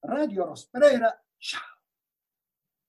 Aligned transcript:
Radio 0.00 0.44
Rosprera, 0.44 1.08
ciao! 1.38 1.76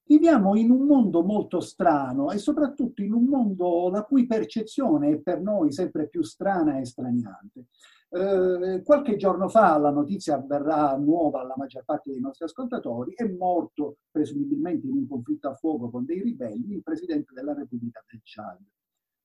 Viviamo 0.03 0.55
in 0.55 0.71
un 0.71 0.85
mondo 0.85 1.23
molto 1.23 1.59
strano 1.59 2.31
e 2.31 2.37
soprattutto 2.37 3.01
in 3.01 3.11
un 3.11 3.25
mondo 3.25 3.89
la 3.89 4.03
cui 4.03 4.25
percezione 4.25 5.09
è 5.09 5.19
per 5.19 5.41
noi 5.41 5.71
sempre 5.71 6.07
più 6.07 6.21
strana 6.21 6.79
e 6.79 6.85
straniante. 6.85 7.65
Eh, 8.09 8.81
qualche 8.83 9.17
giorno 9.17 9.49
fa, 9.49 9.77
la 9.77 9.89
notizia 9.89 10.37
verrà 10.39 10.95
nuova 10.95 11.41
alla 11.41 11.55
maggior 11.57 11.83
parte 11.83 12.11
dei 12.11 12.21
nostri 12.21 12.45
ascoltatori, 12.45 13.13
è 13.15 13.27
morto 13.27 13.97
presumibilmente 14.09 14.87
in 14.87 14.93
un 14.93 15.07
conflitto 15.07 15.49
a 15.49 15.55
fuoco 15.55 15.89
con 15.89 16.05
dei 16.05 16.21
ribelli 16.21 16.75
il 16.75 16.83
presidente 16.83 17.33
della 17.33 17.53
Repubblica 17.53 18.03
del 18.09 18.21
Chad. 18.23 18.59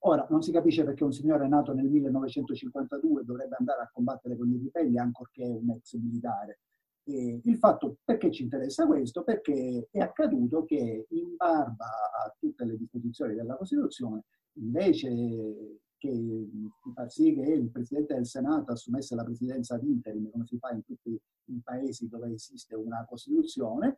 Ora, 0.04 0.26
non 0.30 0.42
si 0.42 0.50
capisce 0.50 0.82
perché 0.82 1.04
un 1.04 1.12
signore 1.12 1.46
nato 1.46 1.72
nel 1.72 1.88
1952 1.88 3.24
dovrebbe 3.24 3.54
andare 3.56 3.82
a 3.82 3.90
combattere 3.92 4.36
con 4.36 4.50
i 4.50 4.56
ribelli 4.56 4.98
ancorché 4.98 5.44
un 5.44 5.70
ex 5.70 5.94
militare. 5.96 6.58
E 7.04 7.40
il 7.42 7.56
fatto 7.58 7.98
perché 8.04 8.30
ci 8.30 8.44
interessa 8.44 8.86
questo? 8.86 9.24
Perché 9.24 9.88
è 9.90 9.98
accaduto 9.98 10.64
che 10.64 11.06
in 11.08 11.34
barba 11.36 11.86
a 11.86 12.34
tutte 12.38 12.64
le 12.64 12.76
disposizioni 12.76 13.34
della 13.34 13.56
Costituzione, 13.56 14.24
invece 14.54 15.80
che 15.96 16.48
far 16.94 17.10
sì 17.10 17.32
che 17.32 17.42
il 17.42 17.70
Presidente 17.70 18.14
del 18.14 18.26
Senato 18.26 18.72
assumesse 18.72 19.14
la 19.14 19.24
presidenza 19.24 19.76
ad 19.76 19.84
interim, 19.84 20.30
come 20.30 20.46
si 20.46 20.58
fa 20.58 20.70
in 20.70 20.82
tutti 20.84 21.10
i 21.10 21.60
paesi 21.62 22.08
dove 22.08 22.32
esiste 22.32 22.74
una 22.74 23.04
Costituzione, 23.08 23.96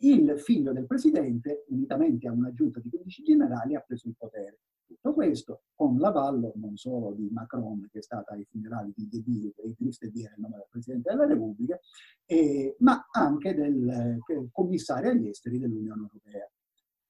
il 0.00 0.38
figlio 0.38 0.72
del 0.72 0.86
Presidente, 0.86 1.64
unitamente 1.68 2.28
a 2.28 2.32
una 2.32 2.52
giunta 2.52 2.80
di 2.80 2.90
15 2.90 3.22
generali, 3.22 3.74
ha 3.74 3.80
preso 3.80 4.08
il 4.08 4.14
potere. 4.16 4.60
Tutto 4.86 5.14
questo 5.14 5.62
con 5.74 5.98
l'avallo 5.98 6.52
non 6.56 6.76
solo 6.76 7.12
di 7.12 7.28
Macron, 7.32 7.88
che 7.90 7.98
è 7.98 8.02
stata 8.02 8.34
ai 8.34 8.44
funerali 8.44 8.92
di 8.94 9.08
De 9.08 9.20
Ville, 9.20 9.52
è 9.56 9.74
triste 9.74 10.10
dire 10.10 10.32
il 10.36 10.40
nome 10.40 10.56
del 10.56 10.68
Presidente 10.70 11.10
della 11.10 11.26
Repubblica, 11.26 11.78
eh, 12.24 12.76
ma 12.78 13.08
anche 13.10 13.54
del 13.54 13.88
eh, 13.88 14.48
commissario 14.52 15.10
agli 15.10 15.28
esteri 15.28 15.58
dell'Unione 15.58 16.02
Europea. 16.02 16.48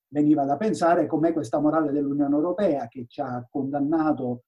Veniva 0.09 0.45
da 0.45 0.57
pensare 0.57 1.07
com'è 1.07 1.33
questa 1.33 1.59
morale 1.61 1.93
dell'Unione 1.93 2.35
Europea 2.35 2.89
che 2.89 3.05
ci 3.09 3.21
ha 3.21 3.47
condannato 3.51 4.45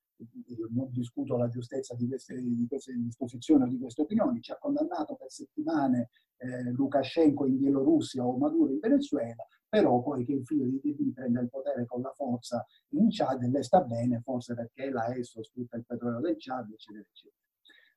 non 0.71 0.91
discuto 0.91 1.37
la 1.37 1.49
giustezza 1.49 1.95
di 1.95 2.09
queste, 2.09 2.41
di 2.41 2.67
queste 2.69 2.93
disposizioni 2.95 3.65
o 3.65 3.67
di 3.67 3.79
queste 3.79 4.03
opinioni, 4.03 4.41
ci 4.41 4.53
ha 4.53 4.59
condannato 4.59 5.15
per 5.15 5.31
settimane 5.31 6.11
eh, 6.39 6.73
Lukashenko 6.73 7.47
in 7.47 7.59
Bielorussia 7.59 8.25
o 8.25 8.37
Maduro 8.37 8.73
in 8.73 8.79
Venezuela, 8.79 9.47
però 9.69 10.03
poi 10.03 10.25
che 10.25 10.33
il 10.33 10.45
figlio 10.45 10.65
di 10.65 10.81
Titi 10.81 11.13
prende 11.13 11.41
il 11.41 11.51
potere 11.51 11.85
con 11.87 12.01
la 12.01 12.13
forza 12.13 12.65
in 12.91 13.09
Chad 13.11 13.43
e 13.43 13.51
le 13.51 13.63
sta 13.63 13.83
bene, 13.83 14.21
forse 14.21 14.55
perché 14.55 14.91
la 14.91 15.15
ESO 15.15 15.43
sfrutta 15.43 15.77
il 15.77 15.85
petrolio 15.85 16.21
del 16.21 16.37
Chad, 16.39 16.71
eccetera, 16.71 17.05
eccetera. 17.05 17.37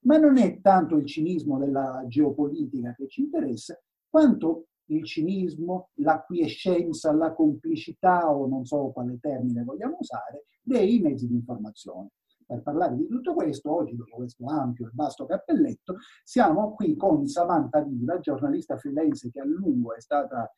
Ma 0.02 0.18
non 0.18 0.38
è 0.38 0.60
tanto 0.62 0.98
il 0.98 1.06
cinismo 1.06 1.60
della 1.60 2.04
geopolitica 2.08 2.94
che 2.96 3.08
ci 3.08 3.22
interessa, 3.22 3.80
quanto 4.10 4.66
il 4.86 5.06
cinismo, 5.06 5.90
l'acquiescenza, 5.96 7.14
la 7.14 7.34
complicità, 7.34 8.30
o 8.30 8.48
non 8.48 8.66
so 8.66 8.92
quale 8.92 9.18
termine 9.20 9.64
vogliamo 9.64 9.98
usare, 10.00 10.46
dei 10.62 11.00
mezzi 11.00 11.28
di 11.28 11.36
informazione. 11.36 12.10
Per 12.46 12.62
parlare 12.64 12.98
di 12.98 13.08
tutto 13.08 13.34
questo, 13.34 13.74
oggi 13.74 13.96
dopo 13.96 14.18
questo 14.18 14.46
ampio 14.46 14.88
e 14.88 14.92
vasto 14.94 15.26
cappelletto, 15.26 15.96
siamo 16.24 16.74
qui 16.74 16.98
con 16.98 17.26
Samantha 17.26 17.82
Viva, 17.82 18.20
giornalista 18.20 18.78
freelance 18.78 19.30
che 19.32 19.40
a 19.40 19.46
lungo 19.46 19.96
è 19.96 20.02
stata 20.02 20.52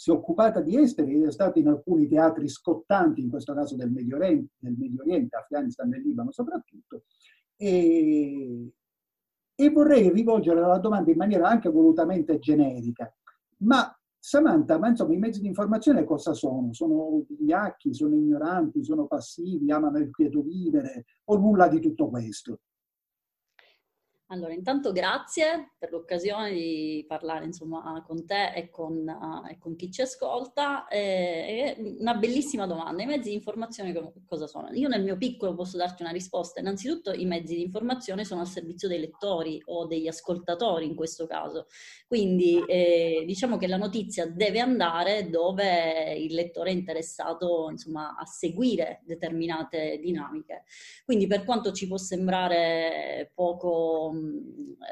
si 0.00 0.08
è 0.08 0.14
occupata 0.14 0.62
di 0.62 0.78
esteri 0.78 1.14
ed 1.14 1.26
è 1.26 1.30
stata 1.30 1.58
in 1.58 1.68
alcuni 1.68 2.08
teatri 2.08 2.48
scottanti, 2.48 3.20
in 3.20 3.28
questo 3.28 3.52
caso 3.52 3.76
del 3.76 3.90
Medio 3.90 4.16
Oriente, 4.16 4.54
del 4.56 4.74
Medio 4.78 5.02
Oriente 5.02 5.36
Afghanistan 5.36 5.92
e 5.92 5.98
Libano 6.00 6.32
soprattutto, 6.32 7.02
e, 7.54 8.72
e 9.54 9.68
vorrei 9.68 10.08
rivolgere 10.10 10.58
la 10.58 10.78
domanda 10.78 11.10
in 11.10 11.18
maniera 11.18 11.48
anche 11.48 11.68
volutamente 11.68 12.38
generica. 12.38 13.14
Ma 13.58 13.94
Samantha, 14.18 14.78
ma 14.78 14.88
insomma 14.88 15.12
i 15.12 15.18
mezzi 15.18 15.42
di 15.42 15.48
informazione 15.48 16.04
cosa 16.04 16.32
sono? 16.32 16.72
Sono 16.72 17.26
vigliacchi, 17.28 17.92
sono 17.92 18.14
ignoranti, 18.14 18.82
sono 18.82 19.06
passivi, 19.06 19.70
amano 19.70 19.98
il 19.98 20.10
quieto 20.10 20.40
vivere 20.40 21.04
o 21.24 21.36
nulla 21.36 21.68
di 21.68 21.78
tutto 21.78 22.08
questo? 22.08 22.60
Allora, 24.32 24.52
intanto 24.52 24.92
grazie 24.92 25.72
per 25.76 25.90
l'occasione 25.90 26.52
di 26.52 27.04
parlare 27.08 27.46
insomma, 27.46 28.00
con 28.06 28.24
te 28.24 28.52
e 28.54 28.70
con, 28.70 28.94
uh, 28.94 29.48
e 29.48 29.58
con 29.58 29.74
chi 29.74 29.90
ci 29.90 30.02
ascolta. 30.02 30.86
Eh, 30.86 31.74
è 31.74 31.76
una 31.98 32.14
bellissima 32.14 32.64
domanda. 32.66 33.02
I 33.02 33.06
mezzi 33.06 33.30
di 33.30 33.34
informazione 33.34 33.92
cosa 34.24 34.46
sono? 34.46 34.68
Io 34.70 34.86
nel 34.86 35.02
mio 35.02 35.16
piccolo 35.16 35.56
posso 35.56 35.76
darti 35.76 36.02
una 36.02 36.12
risposta. 36.12 36.60
Innanzitutto 36.60 37.12
i 37.12 37.24
mezzi 37.24 37.56
di 37.56 37.62
informazione 37.62 38.24
sono 38.24 38.42
al 38.42 38.46
servizio 38.46 38.86
dei 38.86 39.00
lettori 39.00 39.60
o 39.64 39.86
degli 39.86 40.06
ascoltatori 40.06 40.86
in 40.86 40.94
questo 40.94 41.26
caso. 41.26 41.66
Quindi 42.06 42.62
eh, 42.68 43.24
diciamo 43.26 43.56
che 43.56 43.66
la 43.66 43.78
notizia 43.78 44.26
deve 44.26 44.60
andare 44.60 45.28
dove 45.28 46.14
il 46.16 46.34
lettore 46.34 46.70
è 46.70 46.74
interessato 46.74 47.66
insomma, 47.68 48.14
a 48.16 48.24
seguire 48.26 49.00
determinate 49.02 49.98
dinamiche. 50.00 50.62
Quindi 51.04 51.26
per 51.26 51.44
quanto 51.44 51.72
ci 51.72 51.88
può 51.88 51.96
sembrare 51.96 53.32
poco 53.34 54.18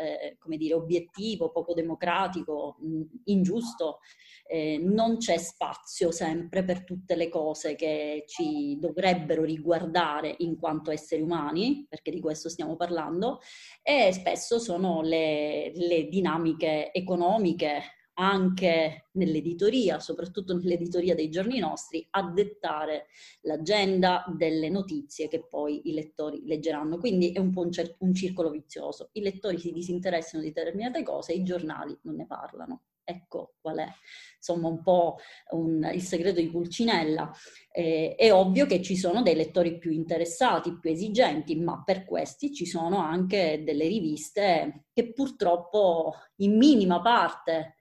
eh, 0.00 0.36
come 0.38 0.56
dire, 0.56 0.74
obiettivo, 0.74 1.50
poco 1.50 1.74
democratico, 1.74 2.76
mh, 2.80 3.02
ingiusto, 3.24 4.00
eh, 4.46 4.78
non 4.78 5.18
c'è 5.18 5.36
spazio 5.36 6.10
sempre 6.10 6.64
per 6.64 6.84
tutte 6.84 7.14
le 7.14 7.28
cose 7.28 7.74
che 7.74 8.24
ci 8.26 8.78
dovrebbero 8.78 9.44
riguardare 9.44 10.34
in 10.38 10.58
quanto 10.58 10.90
esseri 10.90 11.22
umani, 11.22 11.86
perché 11.88 12.10
di 12.10 12.20
questo 12.20 12.48
stiamo 12.48 12.76
parlando, 12.76 13.40
e 13.82 14.12
spesso 14.12 14.58
sono 14.58 15.02
le, 15.02 15.72
le 15.74 16.08
dinamiche 16.08 16.92
economiche, 16.92 17.82
anche 18.18 19.08
nell'editoria, 19.12 20.00
soprattutto 20.00 20.54
nell'editoria 20.56 21.14
dei 21.14 21.30
giorni 21.30 21.58
nostri, 21.58 22.06
a 22.10 22.30
dettare 22.30 23.06
l'agenda 23.42 24.24
delle 24.36 24.68
notizie 24.68 25.28
che 25.28 25.46
poi 25.46 25.88
i 25.88 25.92
lettori 25.92 26.42
leggeranno. 26.44 26.98
Quindi 26.98 27.32
è 27.32 27.38
un 27.38 27.52
po' 27.52 27.62
un, 27.62 27.70
cer- 27.70 27.96
un 28.00 28.12
circolo 28.14 28.50
vizioso. 28.50 29.10
I 29.12 29.20
lettori 29.22 29.58
si 29.58 29.72
disinteressano 29.72 30.42
di 30.42 30.52
determinate 30.52 31.02
cose 31.02 31.32
i 31.32 31.44
giornali 31.44 31.96
non 32.02 32.16
ne 32.16 32.26
parlano. 32.26 32.82
Ecco 33.10 33.54
qual 33.62 33.78
è 33.78 33.88
insomma 34.36 34.68
un 34.68 34.82
po' 34.82 35.16
un, 35.52 35.90
il 35.94 36.02
segreto 36.02 36.42
di 36.42 36.50
Pulcinella. 36.50 37.30
Eh, 37.72 38.14
è 38.14 38.30
ovvio 38.34 38.66
che 38.66 38.82
ci 38.82 38.98
sono 38.98 39.22
dei 39.22 39.34
lettori 39.34 39.78
più 39.78 39.90
interessati, 39.90 40.78
più 40.78 40.90
esigenti, 40.90 41.56
ma 41.56 41.82
per 41.82 42.04
questi 42.04 42.52
ci 42.52 42.66
sono 42.66 42.98
anche 42.98 43.62
delle 43.64 43.88
riviste 43.88 44.84
che 44.92 45.14
purtroppo 45.14 46.16
in 46.36 46.58
minima 46.58 47.00
parte 47.00 47.76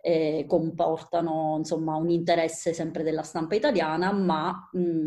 eh, 0.00 0.46
comportano 0.48 1.54
insomma 1.58 1.94
un 1.94 2.10
interesse 2.10 2.72
sempre 2.72 3.04
della 3.04 3.22
stampa 3.22 3.54
italiana, 3.54 4.10
ma 4.10 4.68
mh, 4.72 5.04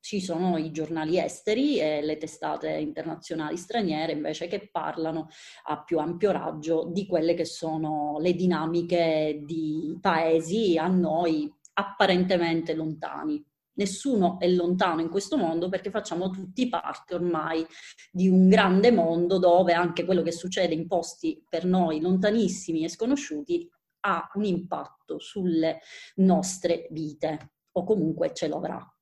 ci 0.00 0.20
sono 0.20 0.56
i 0.56 0.70
giornali 0.70 1.18
esteri 1.18 1.78
e 1.78 2.02
le 2.02 2.16
testate 2.16 2.70
internazionali 2.70 3.56
straniere 3.56 4.12
invece 4.12 4.48
che 4.48 4.68
parlano 4.70 5.28
a 5.64 5.82
più 5.82 5.98
ampio 5.98 6.30
raggio 6.30 6.88
di 6.90 7.06
quelle 7.06 7.34
che 7.34 7.44
sono 7.44 8.18
le 8.18 8.34
dinamiche 8.34 9.42
di 9.44 9.96
paesi 10.00 10.78
a 10.78 10.88
noi 10.88 11.52
apparentemente 11.74 12.74
lontani. 12.74 13.44
Nessuno 13.74 14.38
è 14.38 14.48
lontano 14.48 15.00
in 15.00 15.08
questo 15.08 15.36
mondo 15.36 15.68
perché 15.68 15.90
facciamo 15.90 16.28
tutti 16.28 16.68
parte 16.68 17.14
ormai 17.14 17.64
di 18.10 18.28
un 18.28 18.48
grande 18.48 18.90
mondo 18.90 19.38
dove 19.38 19.72
anche 19.72 20.04
quello 20.04 20.22
che 20.22 20.32
succede 20.32 20.74
in 20.74 20.86
posti 20.86 21.42
per 21.48 21.64
noi 21.64 22.00
lontanissimi 22.00 22.84
e 22.84 22.88
sconosciuti 22.88 23.70
ha 24.00 24.30
un 24.34 24.44
impatto 24.44 25.18
sulle 25.18 25.80
nostre 26.16 26.88
vite 26.90 27.52
o 27.72 27.84
comunque 27.84 28.34
ce 28.34 28.48
lo 28.48 28.56
avrà. 28.56 28.94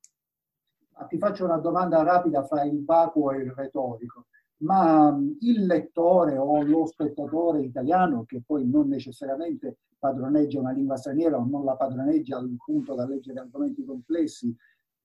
Ti 1.07 1.17
faccio 1.17 1.45
una 1.45 1.57
domanda 1.57 2.03
rapida 2.03 2.43
fra 2.43 2.63
il 2.63 2.83
vacuo 2.83 3.31
e 3.31 3.43
il 3.43 3.51
retorico, 3.51 4.27
ma 4.57 5.17
il 5.39 5.65
lettore 5.65 6.37
o 6.37 6.61
lo 6.61 6.85
spettatore 6.85 7.61
italiano 7.61 8.25
che 8.25 8.41
poi 8.45 8.67
non 8.67 8.89
necessariamente 8.89 9.77
padroneggia 9.97 10.59
una 10.59 10.71
lingua 10.71 10.97
straniera 10.97 11.37
o 11.37 11.45
non 11.45 11.63
la 11.63 11.75
padroneggia 11.75 12.37
al 12.37 12.55
punto 12.63 12.95
da 12.95 13.05
leggere 13.05 13.39
argomenti 13.39 13.83
complessi, 13.85 14.55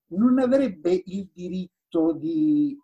non 0.09 0.39
avrebbe 0.39 1.03
il 1.05 1.29
diritto 1.33 2.13
di 2.13 2.79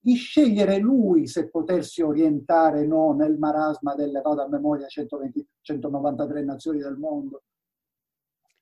di 0.00 0.14
scegliere 0.14 0.78
lui 0.78 1.26
se 1.26 1.50
potersi 1.50 2.02
orientare 2.02 2.86
no, 2.86 3.12
nel 3.12 3.36
marasma 3.36 3.94
delle, 3.94 4.20
vado 4.20 4.42
a 4.42 4.48
memoria, 4.48 4.86
120, 4.86 5.46
193 5.60 6.44
nazioni 6.44 6.78
del 6.78 6.96
mondo. 6.96 7.42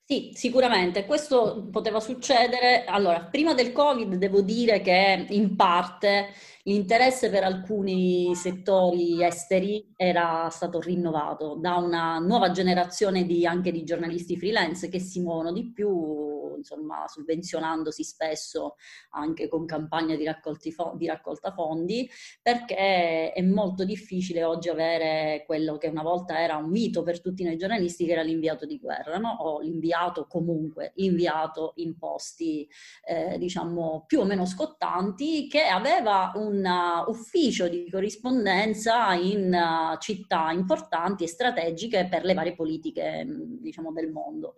Sì, 0.09 0.31
sicuramente, 0.33 1.05
questo 1.05 1.67
poteva 1.69 1.99
succedere. 1.99 2.85
Allora, 2.85 3.25
prima 3.25 3.53
del 3.53 3.73
Covid 3.73 4.15
devo 4.15 4.39
dire 4.41 4.79
che 4.79 5.25
in 5.31 5.57
parte 5.57 6.29
l'interesse 6.63 7.29
per 7.29 7.43
alcuni 7.43 8.33
settori 8.33 9.21
esteri 9.21 9.93
era 9.97 10.47
stato 10.49 10.79
rinnovato 10.79 11.55
da 11.59 11.75
una 11.75 12.19
nuova 12.19 12.51
generazione 12.51 13.25
di, 13.25 13.45
anche 13.45 13.71
di 13.73 13.83
giornalisti 13.83 14.37
freelance 14.37 14.87
che 14.87 14.99
si 14.99 15.19
muovono 15.19 15.51
di 15.51 15.71
più 15.73 16.55
insomma 16.57 17.05
sovvenzionandosi 17.07 18.03
spesso 18.03 18.75
anche 19.11 19.47
con 19.47 19.65
campagne 19.65 20.17
di, 20.17 20.25
fo- 20.71 20.93
di 20.97 21.05
raccolta 21.05 21.51
fondi, 21.51 22.09
perché 22.41 23.31
è 23.33 23.41
molto 23.41 23.83
difficile 23.85 24.43
oggi 24.43 24.69
avere 24.69 25.43
quello 25.45 25.77
che 25.77 25.87
una 25.87 26.01
volta 26.01 26.39
era 26.41 26.55
un 26.57 26.69
mito 26.69 27.03
per 27.03 27.21
tutti 27.21 27.43
noi 27.43 27.57
giornalisti, 27.57 28.05
che 28.05 28.13
era 28.13 28.21
l'inviato 28.23 28.65
di 28.65 28.77
guerra, 28.79 29.17
no? 29.17 29.35
o 29.39 29.59
l'inviato 29.61 29.95
comunque, 30.27 30.91
inviato 30.95 31.73
in 31.77 31.97
posti 31.97 32.67
eh, 33.05 33.37
diciamo 33.37 34.05
più 34.07 34.19
o 34.19 34.25
meno 34.25 34.45
scottanti, 34.45 35.47
che 35.47 35.63
aveva 35.63 36.31
un 36.35 36.63
uh, 36.63 37.09
ufficio 37.09 37.67
di 37.67 37.89
corrispondenza 37.89 39.13
in 39.13 39.53
uh, 39.53 39.97
città 39.99 40.51
importanti 40.51 41.23
e 41.23 41.27
strategiche 41.27 42.07
per 42.09 42.23
le 42.23 42.33
varie 42.33 42.55
politiche 42.55 43.25
diciamo, 43.27 43.91
del 43.91 44.11
mondo. 44.11 44.55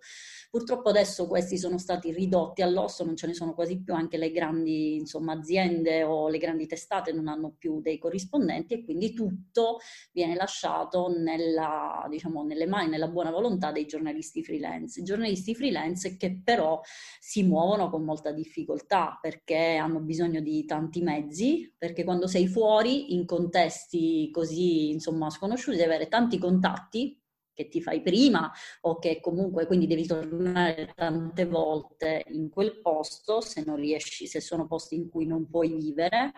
Purtroppo 0.50 0.88
adesso 0.88 1.28
questi 1.28 1.56
sono 1.56 1.78
stati 1.78 2.10
ridotti 2.12 2.60
all'osso, 2.62 3.04
non 3.04 3.14
ce 3.14 3.28
ne 3.28 3.34
sono 3.34 3.54
quasi 3.54 3.80
più, 3.80 3.94
anche 3.94 4.16
le 4.16 4.32
grandi 4.32 4.96
insomma, 4.96 5.34
aziende 5.34 6.02
o 6.02 6.28
le 6.28 6.38
grandi 6.38 6.66
testate 6.66 7.12
non 7.12 7.28
hanno 7.28 7.54
più 7.56 7.80
dei 7.80 7.98
corrispondenti 7.98 8.74
e 8.74 8.84
quindi 8.84 9.12
tutto 9.12 9.78
viene 10.10 10.34
lasciato 10.34 11.06
nella, 11.16 12.04
diciamo, 12.10 12.42
nelle 12.42 12.66
mani, 12.66 12.90
nella 12.90 13.06
buona 13.06 13.30
volontà 13.30 13.70
dei 13.70 13.86
giornalisti 13.86 14.42
freelance. 14.42 15.04
Giornalisti 15.04 15.54
freelance 15.54 16.16
che 16.16 16.40
però 16.42 16.80
si 17.20 17.44
muovono 17.44 17.88
con 17.88 18.02
molta 18.02 18.32
difficoltà 18.32 19.20
perché 19.22 19.76
hanno 19.76 20.00
bisogno 20.00 20.40
di 20.40 20.64
tanti 20.64 21.00
mezzi, 21.00 21.72
perché 21.78 22.02
quando 22.02 22.26
sei 22.26 22.48
fuori 22.48 23.14
in 23.14 23.24
contesti 23.24 24.28
così 24.32 24.90
insomma 24.90 25.30
sconosciuti 25.30 25.76
devi 25.76 25.88
avere 25.88 26.08
tanti 26.08 26.38
contatti 26.38 27.19
che 27.60 27.68
ti 27.68 27.82
fai 27.82 28.00
prima 28.00 28.50
o 28.82 28.98
che 28.98 29.20
comunque 29.20 29.66
quindi 29.66 29.86
devi 29.86 30.06
tornare 30.06 30.92
tante 30.94 31.44
volte 31.44 32.24
in 32.28 32.48
quel 32.48 32.80
posto 32.80 33.40
se 33.40 33.62
non 33.64 33.76
riesci, 33.76 34.26
se 34.26 34.40
sono 34.40 34.66
posti 34.66 34.94
in 34.94 35.08
cui 35.10 35.26
non 35.26 35.48
puoi 35.48 35.74
vivere 35.74 36.32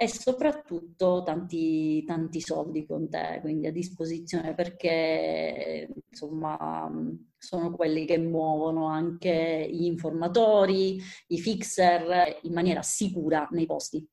e 0.00 0.06
soprattutto 0.06 1.22
tanti, 1.24 2.04
tanti 2.04 2.40
soldi 2.40 2.86
con 2.86 3.08
te, 3.08 3.38
quindi 3.40 3.66
a 3.66 3.72
disposizione 3.72 4.54
perché 4.54 5.88
insomma 6.08 6.88
sono 7.36 7.74
quelli 7.74 8.04
che 8.06 8.16
muovono 8.18 8.86
anche 8.86 9.68
gli 9.72 9.84
informatori, 9.84 11.00
i 11.28 11.38
fixer 11.38 12.38
in 12.42 12.52
maniera 12.52 12.82
sicura 12.82 13.48
nei 13.50 13.66
posti. 13.66 14.06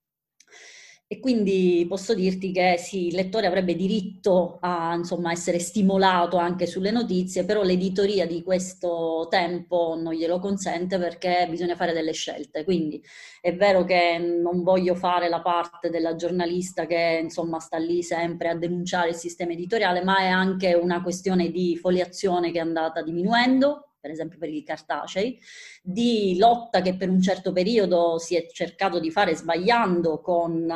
E 1.07 1.19
quindi 1.19 1.85
posso 1.87 2.15
dirti 2.15 2.51
che 2.51 2.77
sì, 2.79 3.07
il 3.07 3.15
lettore 3.15 3.45
avrebbe 3.45 3.75
diritto 3.75 4.57
a 4.59 4.95
insomma, 4.95 5.31
essere 5.31 5.59
stimolato 5.59 6.37
anche 6.37 6.65
sulle 6.65 6.89
notizie, 6.89 7.45
però 7.45 7.61
l'editoria 7.61 8.25
di 8.25 8.41
questo 8.41 9.27
tempo 9.29 9.95
non 10.01 10.13
glielo 10.13 10.39
consente 10.39 10.97
perché 10.97 11.45
bisogna 11.47 11.75
fare 11.75 11.93
delle 11.93 12.11
scelte. 12.11 12.63
Quindi 12.63 12.99
è 13.39 13.55
vero 13.55 13.83
che 13.83 14.17
non 14.17 14.63
voglio 14.63 14.95
fare 14.95 15.29
la 15.29 15.41
parte 15.41 15.91
della 15.91 16.15
giornalista 16.15 16.87
che 16.87 17.19
insomma 17.21 17.59
sta 17.59 17.77
lì 17.77 18.01
sempre 18.01 18.49
a 18.49 18.55
denunciare 18.55 19.09
il 19.09 19.15
sistema 19.15 19.51
editoriale, 19.51 20.03
ma 20.03 20.17
è 20.17 20.27
anche 20.27 20.73
una 20.73 21.03
questione 21.03 21.51
di 21.51 21.77
foliazione 21.77 22.51
che 22.51 22.57
è 22.57 22.61
andata 22.61 23.03
diminuendo 23.03 23.84
per 24.05 24.13
esempio 24.13 24.37
per 24.37 24.49
i 24.49 24.61
cartacei, 24.61 25.39
di 25.81 26.37
lotta 26.37 26.81
che 26.81 26.95
per 26.95 27.09
un 27.09 27.19
certo 27.19 27.51
periodo 27.51 28.19
si 28.19 28.35
è 28.35 28.45
cercato 28.51 28.99
di 28.99 29.09
fare 29.09 29.35
sbagliando 29.35 30.21
con 30.21 30.69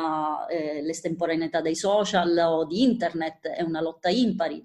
eh, 0.50 0.82
l'estemporaneità 0.82 1.60
dei 1.60 1.76
social 1.76 2.36
o 2.36 2.64
di 2.64 2.82
internet, 2.82 3.46
è 3.46 3.62
una 3.62 3.80
lotta 3.80 4.08
impari. 4.08 4.64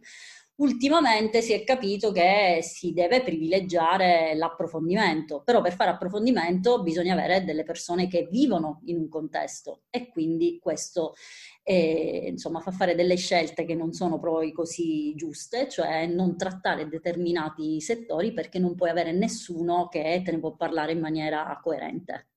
Ultimamente 0.57 1.41
si 1.41 1.51
è 1.51 1.65
capito 1.65 2.13
che 2.13 2.59
si 2.61 2.93
deve 2.93 3.21
privilegiare 3.21 4.33
l'approfondimento, 4.35 5.41
però 5.43 5.59
per 5.59 5.73
fare 5.73 5.91
approfondimento 5.91 6.81
bisogna 6.81 7.11
avere 7.11 7.43
delle 7.43 7.63
persone 7.63 8.07
che 8.07 8.29
vivono 8.31 8.79
in 8.85 8.97
un 8.97 9.09
contesto 9.09 9.83
e 9.89 10.09
quindi 10.09 10.57
questo 10.59 11.13
e 11.61 12.27
insomma 12.29 12.61
fa 12.61 12.71
fare 12.71 12.95
delle 12.95 13.17
scelte 13.17 13.65
che 13.65 13.75
non 13.75 13.91
sono 13.91 14.17
poi 14.17 14.53
così 14.53 15.13
giuste, 15.15 15.67
cioè 15.67 16.05
non 16.07 16.37
trattare 16.37 16.87
determinati 16.87 17.81
settori 17.81 18.31
perché 18.31 18.57
non 18.57 18.75
puoi 18.75 18.91
avere 18.91 19.11
nessuno 19.11 19.89
che 19.89 20.21
te 20.23 20.31
ne 20.31 20.39
può 20.39 20.55
parlare 20.55 20.93
in 20.93 21.01
maniera 21.01 21.59
coerente. 21.61 22.29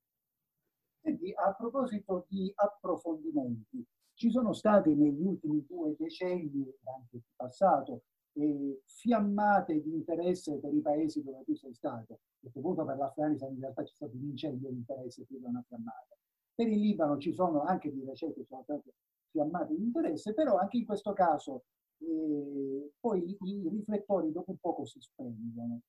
Senti, 1.00 1.32
a 1.37 1.55
proposito 1.55 2.26
di 2.29 2.50
approfondimenti, 2.53 3.87
ci 4.15 4.29
sono 4.29 4.53
stati 4.53 4.93
negli 4.97 5.20
ultimi 5.20 5.65
due 5.69 5.94
decenni, 5.97 6.67
anche 6.82 7.20
passato, 7.38 8.02
eh, 8.32 8.82
fiammate 8.85 9.81
di 9.81 9.94
interesse 9.94 10.58
per 10.58 10.75
i 10.75 10.81
paesi 10.81 11.23
dove 11.23 11.44
tu 11.44 11.55
sei 11.55 11.73
stato. 11.73 12.14
A 12.14 12.40
questo 12.40 12.61
punto 12.61 12.85
per 12.85 12.96
l'Afghanistan 12.96 13.52
in 13.52 13.61
realtà 13.61 13.82
c'è 13.82 13.94
stato 13.94 14.17
un 14.17 14.25
incendio 14.25 14.69
di 14.70 14.76
interesse 14.76 15.25
più 15.25 15.38
di 15.38 15.44
una 15.44 15.64
fiammata. 15.67 16.17
Per 16.55 16.67
il 16.69 16.81
Libano 16.81 17.19
ci 17.19 17.32
sono 17.32 17.62
anche 17.62 17.93
di 17.93 18.05
recente, 18.05 18.44
sono 18.44 18.62
state 18.62 18.94
fiammate 19.31 19.75
di 19.75 19.82
interesse, 19.82 20.35
però 20.35 20.56
anche 20.56 20.79
in 20.79 20.85
questo 20.85 21.12
caso 21.12 21.64
eh, 21.99 22.93
poi 22.99 23.37
i 23.41 23.69
riflettori 23.69 24.32
dopo 24.32 24.50
un 24.50 24.58
poco 24.58 24.84
si 24.84 25.00
spengono. 25.00 25.81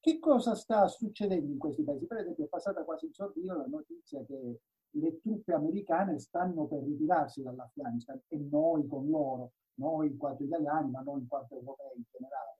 Che 0.00 0.18
cosa 0.18 0.54
sta 0.54 0.86
succedendo 0.86 1.50
in 1.50 1.58
questi 1.58 1.82
paesi? 1.82 2.06
Per 2.06 2.18
esempio 2.18 2.44
è 2.44 2.48
passata 2.48 2.84
quasi 2.84 3.06
in 3.06 3.12
sordino 3.12 3.56
la 3.56 3.66
notizia 3.66 4.22
che 4.24 4.60
le 4.96 5.20
truppe 5.20 5.52
americane 5.52 6.18
stanno 6.18 6.66
per 6.66 6.82
ritirarsi 6.82 7.42
dall'Afghanistan 7.42 8.20
e 8.28 8.38
noi 8.38 8.86
con 8.86 9.08
loro, 9.08 9.52
noi 9.74 10.08
in 10.08 10.16
quanto 10.16 10.44
italiani, 10.44 10.90
ma 10.90 11.00
noi 11.00 11.20
in 11.20 11.28
quanto 11.28 11.54
europei 11.54 11.96
in 11.96 12.04
generale. 12.10 12.58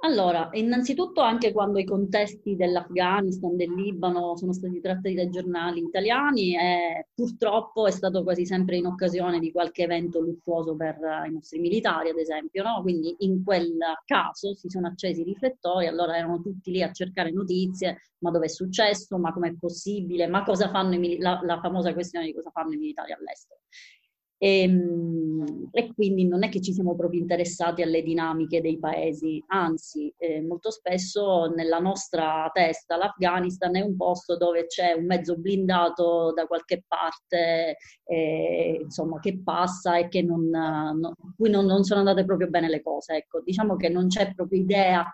Allora, 0.00 0.50
innanzitutto 0.52 1.20
anche 1.22 1.52
quando 1.52 1.78
i 1.78 1.84
contesti 1.84 2.54
dell'Afghanistan, 2.54 3.56
del 3.56 3.72
Libano 3.72 4.36
sono 4.36 4.52
stati 4.52 4.78
trattati 4.80 5.14
dai 5.14 5.30
giornali 5.30 5.80
italiani, 5.80 6.54
eh, 6.54 7.08
purtroppo 7.14 7.86
è 7.86 7.90
stato 7.90 8.22
quasi 8.22 8.44
sempre 8.46 8.76
in 8.76 8.86
occasione 8.86 9.38
di 9.40 9.50
qualche 9.50 9.82
evento 9.84 10.20
luttuoso 10.20 10.76
per 10.76 10.98
uh, 11.00 11.26
i 11.26 11.32
nostri 11.32 11.58
militari, 11.60 12.10
ad 12.10 12.18
esempio, 12.18 12.62
no? 12.62 12.82
Quindi 12.82 13.16
in 13.20 13.42
quel 13.42 13.78
caso 14.04 14.54
si 14.54 14.68
sono 14.68 14.86
accesi 14.86 15.22
i 15.22 15.24
riflettori, 15.24 15.86
allora 15.86 16.16
erano 16.16 16.40
tutti 16.40 16.70
lì 16.70 16.82
a 16.82 16.92
cercare 16.92 17.32
notizie, 17.32 18.02
ma 18.18 18.30
dove 18.30 18.44
è 18.46 18.48
successo, 18.48 19.18
ma 19.18 19.32
com'è 19.32 19.56
possibile, 19.56 20.28
ma 20.28 20.44
cosa 20.44 20.68
fanno 20.70 20.94
i 20.94 21.18
la, 21.18 21.40
la 21.42 21.58
famosa 21.60 21.92
questione 21.94 22.26
di 22.26 22.34
cosa 22.34 22.50
fanno 22.50 22.74
i 22.74 22.76
militari 22.76 23.12
all'estero. 23.12 23.60
E, 24.38 24.62
ehm, 24.62 25.68
e, 25.70 25.92
quindi 25.94 26.26
non 26.26 26.44
è 26.44 26.48
che 26.48 26.60
ci 26.60 26.72
siamo 26.72 26.94
proprio 26.94 27.20
interessati 27.20 27.82
alle 27.82 28.02
dinamiche 28.02 28.60
dei 28.60 28.78
paesi, 28.78 29.42
anzi 29.48 30.12
eh, 30.18 30.42
molto 30.42 30.70
spesso 30.70 31.46
nella 31.46 31.78
nostra 31.78 32.50
testa 32.52 32.96
l'Afghanistan 32.96 33.76
è 33.76 33.80
un 33.80 33.96
posto 33.96 34.36
dove 34.36 34.66
c'è 34.66 34.92
un 34.92 35.06
mezzo 35.06 35.36
blindato 35.36 36.32
da 36.34 36.46
qualche 36.46 36.84
parte 36.86 37.76
eh, 38.04 38.78
insomma, 38.82 39.18
che 39.20 39.40
passa 39.42 39.96
e 39.98 40.08
che 40.08 40.22
non, 40.22 40.48
non, 40.48 41.14
cui 41.36 41.50
non, 41.50 41.66
non 41.66 41.84
sono 41.84 42.00
andate 42.00 42.24
proprio 42.24 42.48
bene 42.48 42.68
le 42.68 42.82
cose. 42.82 43.16
Ecco, 43.16 43.40
diciamo 43.42 43.76
che 43.76 43.88
non 43.88 44.08
c'è 44.08 44.34
proprio 44.34 44.60
idea 44.60 45.04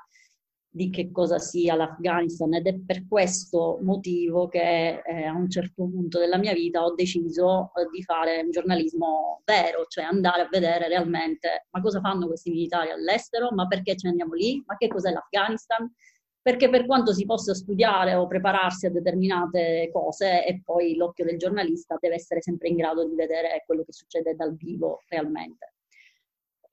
di 0.75 0.89
che 0.89 1.11
cosa 1.11 1.39
sia 1.39 1.75
l'Afghanistan 1.75 2.55
ed 2.55 2.67
è 2.67 2.75
per 2.79 3.07
questo 3.07 3.79
motivo 3.83 4.49
che 4.49 5.03
eh, 5.05 5.25
a 5.25 5.35
un 5.35 5.51
certo 5.51 5.87
punto 5.87 6.19
della 6.19 6.39
mia 6.39 6.55
vita 6.55 6.83
ho 6.83 6.95
deciso 6.95 7.73
eh, 7.75 7.89
di 7.93 8.03
fare 8.03 8.41
un 8.41 8.51
giornalismo 8.51 9.43
vero, 9.45 9.85
cioè 9.87 10.05
andare 10.05 10.43
a 10.43 10.49
vedere 10.51 10.89
realmente 10.89 11.67
ma 11.73 11.83
cosa 11.83 12.01
fanno 12.01 12.27
questi 12.27 12.49
militari 12.51 12.91
all'estero, 12.91 13.51
ma 13.53 13.67
perché 13.67 13.97
ce 13.97 14.07
ne 14.07 14.11
andiamo 14.11 14.33
lì, 14.33 14.63
ma 14.67 14.75
che 14.79 14.89
cos'è 14.89 15.13
l'Afghanistan, 15.13 15.93
perché 16.41 16.71
per 16.71 16.87
quanto 16.87 17.13
si 17.13 17.27
possa 17.27 17.53
studiare 17.55 18.15
o 18.15 18.27
prepararsi 18.27 18.87
a 18.87 18.91
determinate 18.91 19.91
cose 19.93 20.45
e 20.47 20.63
poi 20.65 20.97
l'occhio 20.97 21.27
del 21.27 21.37
giornalista 21.37 21.99
deve 22.01 22.15
essere 22.15 22.41
sempre 22.41 22.69
in 22.69 22.77
grado 22.77 23.07
di 23.07 23.15
vedere 23.15 23.63
quello 23.67 23.85
che 23.85 23.93
succede 23.93 24.35
dal 24.35 24.57
vivo 24.57 25.03
realmente. 25.09 25.72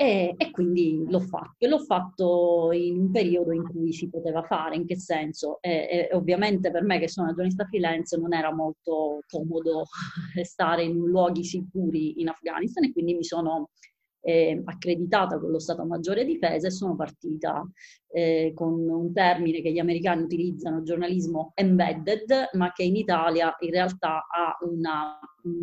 E, 0.01 0.34
e, 0.38 0.51
quindi 0.51 1.03
l'ho 1.10 1.20
fatto. 1.20 1.56
E 1.58 1.68
l'ho 1.68 1.79
fatto 1.79 2.72
in 2.72 2.98
un 2.98 3.12
periodo 3.12 3.51
in 3.51 3.68
cui 3.68 3.91
si 3.91 4.10
poteva 4.10 4.41
fare, 4.44 4.77
in 4.77 4.86
che 4.86 4.98
senso? 4.98 5.58
E, 5.60 6.08
e 6.10 6.15
ovviamente 6.15 6.72
per 6.72 6.84
me 6.84 7.00
che 7.00 7.10
sono 7.10 7.25
una 7.25 7.36
giornalista 7.36 7.65
freelance 7.65 8.15
non 8.18 8.34
era 8.34 8.53
molto 8.53 9.20
comodo 9.27 9.84
stare 10.44 10.84
in 10.84 10.96
luoghi 11.00 11.44
sicuri 11.44 12.22
in 12.22 12.29
Afghanistan 12.29 12.86
e 12.86 12.94
quindi 12.94 13.13
mi 13.13 13.25
sono 13.25 13.72
eh, 14.21 14.61
accreditata 14.65 15.39
con 15.39 15.51
lo 15.51 15.59
Stato 15.59 15.85
Maggiore 15.85 16.25
Difesa 16.25 16.67
e 16.67 16.71
sono 16.71 16.95
partita 16.95 17.65
eh, 18.11 18.51
con 18.55 18.73
un 18.73 19.13
termine 19.13 19.61
che 19.61 19.71
gli 19.71 19.79
americani 19.79 20.23
utilizzano, 20.23 20.83
giornalismo 20.83 21.51
embedded, 21.55 22.49
ma 22.53 22.71
che 22.71 22.83
in 22.83 22.95
Italia 22.95 23.55
in 23.59 23.71
realtà 23.71 24.27
ha 24.27 24.57
una 24.61 25.19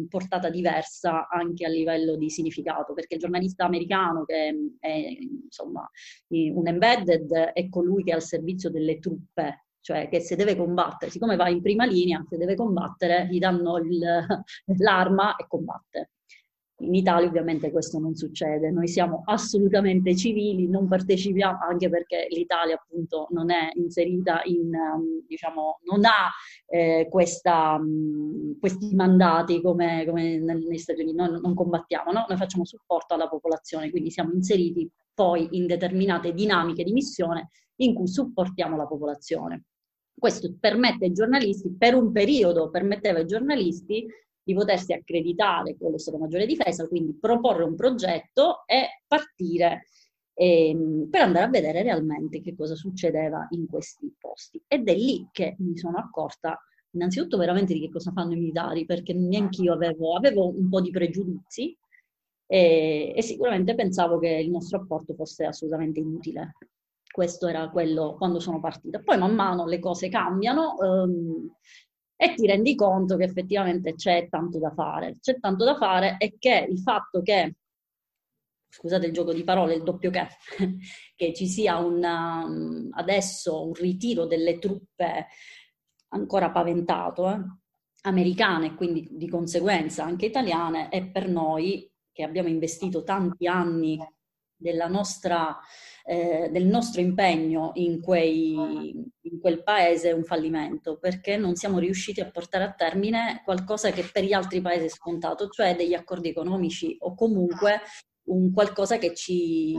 portata 0.09 0.49
diversa 0.49 1.29
anche 1.29 1.67
a 1.67 1.69
livello 1.69 2.17
di 2.17 2.31
significato, 2.31 2.95
perché 2.95 3.15
il 3.15 3.21
giornalista 3.21 3.65
americano 3.65 4.25
che 4.25 4.55
è 4.81 4.89
insomma 4.89 5.89
un 6.29 6.67
embedded 6.67 7.31
è 7.33 7.69
colui 7.69 8.03
che 8.03 8.13
è 8.13 8.15
al 8.15 8.23
servizio 8.23 8.71
delle 8.71 8.99
truppe 8.99 9.67
cioè 9.87 10.09
che 10.09 10.19
se 10.19 10.35
deve 10.35 10.57
combattere, 10.57 11.13
siccome 11.13 11.37
va 11.37 11.49
in 11.49 11.63
prima 11.63 11.85
linea, 11.85 12.25
se 12.29 12.37
deve 12.37 12.57
combattere, 12.57 13.29
gli 13.31 13.39
danno 13.39 13.77
il, 13.77 14.01
l'arma 14.79 15.37
e 15.37 15.47
combatte 15.47 16.11
In 16.81 16.95
Italia 16.95 17.27
ovviamente 17.27 17.71
questo 17.71 17.99
non 17.99 18.15
succede, 18.15 18.71
noi 18.71 18.87
siamo 18.87 19.23
assolutamente 19.25 20.15
civili, 20.15 20.69
non 20.69 20.87
partecipiamo 20.89 21.59
anche 21.67 21.89
perché 21.89 22.27
l'Italia 22.29 22.75
appunto 22.75 23.29
non 23.31 23.51
è 23.51 23.71
inserita 23.77 24.43
in, 24.45 24.75
um, 24.75 25.25
diciamo, 25.27 25.81
non 25.85 26.05
ha 26.05 26.31
eh, 26.67 27.07
questa, 27.09 27.77
um, 27.81 28.59
questi 28.59 28.95
mandati 28.95 29.63
come, 29.63 30.05
come 30.07 30.39
negli 30.39 30.77
Stati 30.77 31.01
Uniti, 31.01 31.17
noi 31.17 31.41
non 31.41 31.55
combattiamo, 31.55 32.13
no? 32.13 32.27
noi 32.29 32.37
facciamo 32.37 32.67
supporto 32.67 33.15
alla 33.15 33.29
popolazione, 33.29 33.89
quindi 33.89 34.11
siamo 34.11 34.33
inseriti 34.35 34.91
poi 35.15 35.49
in 35.53 35.67
determinate 35.67 36.35
dinamiche 36.35 36.85
di 36.85 36.93
missione 36.93 37.49
in 37.77 37.95
cui 37.95 38.07
supportiamo 38.07 38.77
la 38.77 38.87
popolazione. 38.87 39.65
Questo 40.19 40.55
permette 40.61 41.07
ai 41.07 41.13
giornalisti, 41.13 41.75
per 41.77 41.95
un 41.95 42.13
periodo 42.13 42.71
permetteva 42.71 43.19
ai 43.19 43.27
giornalisti 43.27 44.07
di 44.47 44.55
potersi 44.55 44.93
accreditare 44.93 45.77
con 45.77 45.91
lo 45.91 45.99
Stato 45.99 46.19
Maggiore 46.19 46.47
Difesa, 46.47 46.87
quindi 46.87 47.19
proporre 47.21 47.65
un 47.65 47.75
progetto 47.75 48.63
e 48.65 49.03
partire 49.05 49.87
ehm, 50.35 51.09
per 51.11 51.23
andare 51.23 51.47
a 51.47 51.49
vedere 51.49 51.83
realmente 51.83 52.41
che 52.41 52.55
cosa 52.55 52.77
succedeva 52.77 53.49
in 53.51 53.67
questi 53.67 54.15
posti. 54.17 54.63
Ed 54.69 54.89
è 54.89 54.95
lì 54.95 55.27
che 55.33 55.57
mi 55.59 55.77
sono 55.77 55.99
accorta 55.99 56.57
innanzitutto 56.93 57.37
veramente 57.39 57.75
di 57.75 57.81
che 57.81 57.91
cosa 57.91 58.13
fanno 58.13 58.35
i 58.35 58.37
militari, 58.37 58.87
perché 58.87 59.13
neanche 59.15 59.63
io 59.63 59.73
avevo, 59.73 60.15
avevo 60.15 60.57
un 60.57 60.69
po' 60.69 60.81
di 60.81 60.93
pregiudizi 60.93 61.77
e, 62.47 63.13
e, 63.17 63.23
sicuramente 63.23 63.75
pensavo 63.75 64.21
che 64.21 64.29
il 64.29 64.49
nostro 64.49 64.79
apporto 64.79 65.13
fosse 65.15 65.45
assolutamente 65.45 65.99
inutile. 65.99 66.53
Questo 67.11 67.49
era 67.49 67.69
quello 67.71 68.15
quando 68.17 68.39
sono 68.39 68.61
partita. 68.61 69.01
Poi 69.01 69.19
man 69.19 69.35
mano 69.35 69.67
le 69.67 69.81
cose 69.81 70.09
cambiano 70.09 70.77
um, 70.79 71.51
e 72.17 72.35
ti 72.35 72.47
rendi 72.47 72.75
conto 72.75 73.17
che 73.17 73.25
effettivamente 73.25 73.95
c'è 73.95 74.29
tanto 74.29 74.59
da 74.59 74.73
fare. 74.73 75.19
C'è 75.21 75.39
tanto 75.39 75.65
da 75.65 75.77
fare 75.77 76.17
e 76.19 76.37
che 76.39 76.67
il 76.69 76.79
fatto 76.79 77.21
che, 77.21 77.57
scusate 78.69 79.07
il 79.07 79.13
gioco 79.13 79.35
di 79.35 79.45
parole, 79.45 79.75
il 79.75 79.83
doppio 79.83 80.11
che, 80.11 80.27
che 81.15 81.35
ci 81.35 81.47
sia 81.47 81.77
una, 81.77 82.45
um, 82.45 82.89
adesso 82.93 83.67
un 83.67 83.75
ritiro 83.75 84.25
delle 84.25 84.59
truppe 84.59 85.27
ancora 86.09 86.51
paventato, 86.51 87.31
eh, 87.31 87.39
americane 88.03 88.67
e 88.67 88.75
quindi 88.75 89.09
di 89.11 89.29
conseguenza 89.29 90.05
anche 90.05 90.27
italiane, 90.27 90.89
è 90.89 91.07
per 91.07 91.29
noi 91.29 91.91
che 92.13 92.23
abbiamo 92.23 92.49
investito 92.49 93.03
tanti 93.03 93.47
anni 93.47 93.99
nostra, 94.89 95.59
eh, 96.05 96.49
del 96.51 96.67
nostro 96.67 97.01
impegno 97.01 97.73
in, 97.75 98.01
quei, 98.01 98.53
in, 98.53 99.41
quel 99.41 99.63
paese 99.63 100.13
un 100.13 100.25
fallimento, 100.25 100.99
perché 100.99 101.37
non 101.37 101.55
siamo 101.55 101.79
riusciti 101.79 102.21
a 102.21 102.31
portare 102.31 102.65
a 102.65 102.73
termine 102.73 103.43
qualcosa 103.45 103.91
che 103.91 104.09
per 104.11 104.25
gli 104.25 104.33
altri 104.33 104.61
paesi 104.61 104.87
è 104.87 104.91
scontato, 104.91 105.49
cioè 105.49 105.77
degli 105.77 105.95
accordi 105.95 106.29
economici 106.29 106.97
o 107.01 107.15
comunque 107.15 107.81
un 108.27 108.53
qualcosa 108.53 108.99
che 108.99 109.15
ci, 109.15 109.77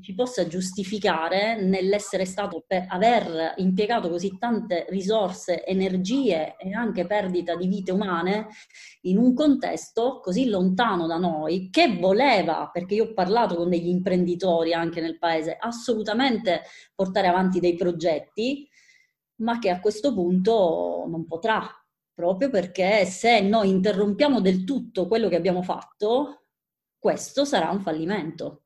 ci 0.00 0.14
possa 0.14 0.46
giustificare 0.46 1.60
nell'essere 1.62 2.24
stato 2.24 2.64
per 2.66 2.86
aver 2.88 3.54
impiegato 3.56 4.08
così 4.08 4.36
tante 4.38 4.86
risorse, 4.88 5.64
energie 5.64 6.56
e 6.56 6.72
anche 6.72 7.06
perdita 7.06 7.56
di 7.56 7.66
vite 7.66 7.92
umane 7.92 8.48
in 9.02 9.18
un 9.18 9.34
contesto 9.34 10.20
così 10.20 10.48
lontano 10.48 11.06
da 11.06 11.16
noi 11.16 11.70
che 11.70 11.96
voleva, 11.98 12.68
perché 12.72 12.94
io 12.94 13.04
ho 13.04 13.14
parlato 13.14 13.54
con 13.56 13.70
degli 13.70 13.88
imprenditori 13.88 14.72
anche 14.72 15.00
nel 15.00 15.18
paese, 15.18 15.56
assolutamente 15.58 16.62
portare 16.94 17.28
avanti 17.28 17.60
dei 17.60 17.76
progetti, 17.76 18.68
ma 19.36 19.58
che 19.58 19.70
a 19.70 19.80
questo 19.80 20.12
punto 20.14 21.04
non 21.08 21.26
potrà, 21.26 21.68
proprio 22.12 22.50
perché 22.50 23.04
se 23.04 23.40
noi 23.40 23.68
interrompiamo 23.70 24.40
del 24.40 24.64
tutto 24.64 25.06
quello 25.08 25.28
che 25.28 25.36
abbiamo 25.36 25.62
fatto, 25.62 26.44
questo 26.98 27.44
sarà 27.44 27.70
un 27.70 27.80
fallimento. 27.80 28.63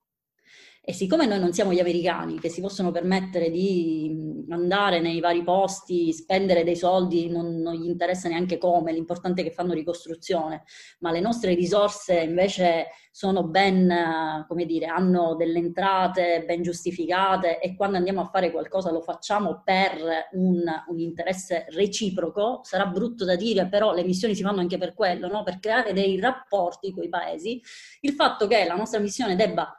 E 0.89 0.95
siccome 0.95 1.27
noi 1.27 1.39
non 1.39 1.53
siamo 1.53 1.75
gli 1.75 1.81
americani 1.81 2.41
che 2.41 2.49
si 2.49 2.63
possono 2.63 2.91
permettere 2.91 3.51
di 3.51 4.47
andare 4.49 5.01
nei 5.01 5.21
vari 5.21 5.45
posti, 5.45 6.15
spendere 6.15 6.65
dei 6.65 6.77
soldi, 6.77 7.29
non, 7.29 7.57
non, 7.57 7.75
gli 7.75 7.85
interessa 7.85 8.27
neanche 8.27 8.57
come, 8.57 8.95
l'importante 8.95 9.43
è 9.43 9.45
che 9.45 9.51
fanno 9.51 9.75
ricostruzione, 9.75 10.63
ma 11.01 11.11
le 11.11 11.21
nostre 11.21 11.53
risorse 11.53 12.21
invece 12.21 12.87
sono 13.11 13.45
ben, 13.45 14.47
come 14.49 14.65
dire, 14.65 14.87
hanno 14.87 15.35
delle 15.35 15.59
entrate 15.59 16.45
ben 16.47 16.63
giustificate 16.63 17.61
e 17.61 17.77
quando 17.77 17.99
andiamo 17.99 18.23
a 18.23 18.31
fare 18.33 18.51
qualcosa 18.51 18.91
lo 18.91 19.03
facciamo 19.03 19.61
per 19.63 20.29
un, 20.33 20.65
un 20.87 20.99
interesse 20.99 21.67
reciproco, 21.69 22.61
sarà 22.63 22.87
brutto 22.87 23.27
da 23.27 23.37
dire, 23.37 23.69
però 23.69 23.93
le 23.93 24.05
missioni 24.05 24.35
si 24.35 24.43
fanno 24.43 24.61
anche 24.61 24.79
per 24.79 24.95
quello, 24.95 25.29
no? 25.29 25.43
per 25.43 25.59
creare 25.59 25.93
dei 25.93 26.19
rapporti 26.19 26.93
con 26.95 27.03
i 27.03 27.11
paesi. 27.11 27.61
Il 28.01 28.13
fatto 28.13 28.47
che 28.47 28.65
la 28.65 28.75
nostra 28.75 29.01
missione 29.01 29.37
debba 29.37 29.79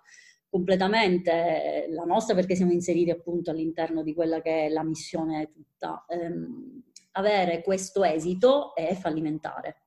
completamente 0.50 1.88
la 1.90 2.04
nostra 2.04 2.34
perché 2.34 2.56
siamo 2.56 2.72
inseriti 2.72 3.12
appunto 3.12 3.52
all'interno 3.52 4.02
di 4.02 4.14
quella 4.14 4.42
che 4.42 4.66
è 4.66 4.70
la 4.70 4.84
missione 4.84 5.52
tutta. 5.52 6.06
Ehm, 6.08 6.84
avere 7.12 7.62
questo 7.62 8.04
esito 8.04 8.76
è 8.76 8.94
fallimentare. 8.96 9.84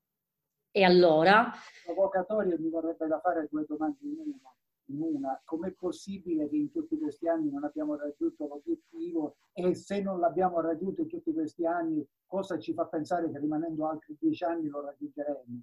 E 0.71 0.85
allora... 0.85 1.51
Provocatorio 1.85 2.57
mi 2.59 2.71
vorrebbe 2.71 3.07
da 3.07 3.21
fare 3.21 3.49
due 3.51 3.65
domande. 3.67 3.99
In 4.87 5.01
una. 5.01 5.41
Com'è 5.45 5.71
possibile 5.71 6.49
che 6.49 6.57
in 6.57 6.71
tutti 6.71 6.99
questi 6.99 7.27
anni 7.29 7.51
non 7.51 7.65
abbiamo 7.65 7.97
raggiunto 7.97 8.47
l'obiettivo 8.47 9.37
e 9.53 9.75
se 9.75 10.03
non 10.03 10.19
l'abbiamo 10.19 10.61
raggiunto 10.61 11.03
in 11.03 11.09
tutti 11.09 11.33
questi 11.33 11.65
anni, 11.65 12.07
cosa 12.27 12.59
ci 12.59 12.75
fa 12.75 12.85
pensare 12.87 13.31
che 13.31 13.39
rimanendo 13.39 13.87
altri 13.87 14.17
dieci 14.19 14.45
anni 14.45 14.69
lo 14.69 14.85
raggiungeremo? 14.85 15.63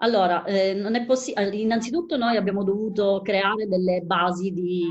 Allora, 0.00 0.44
eh, 0.44 0.74
non 0.74 0.94
è 0.94 1.06
possibile. 1.06 1.56
Innanzitutto 1.56 2.16
noi 2.16 2.36
abbiamo 2.36 2.64
dovuto 2.64 3.22
creare 3.22 3.66
delle 3.66 4.02
basi 4.02 4.52
di 4.52 4.84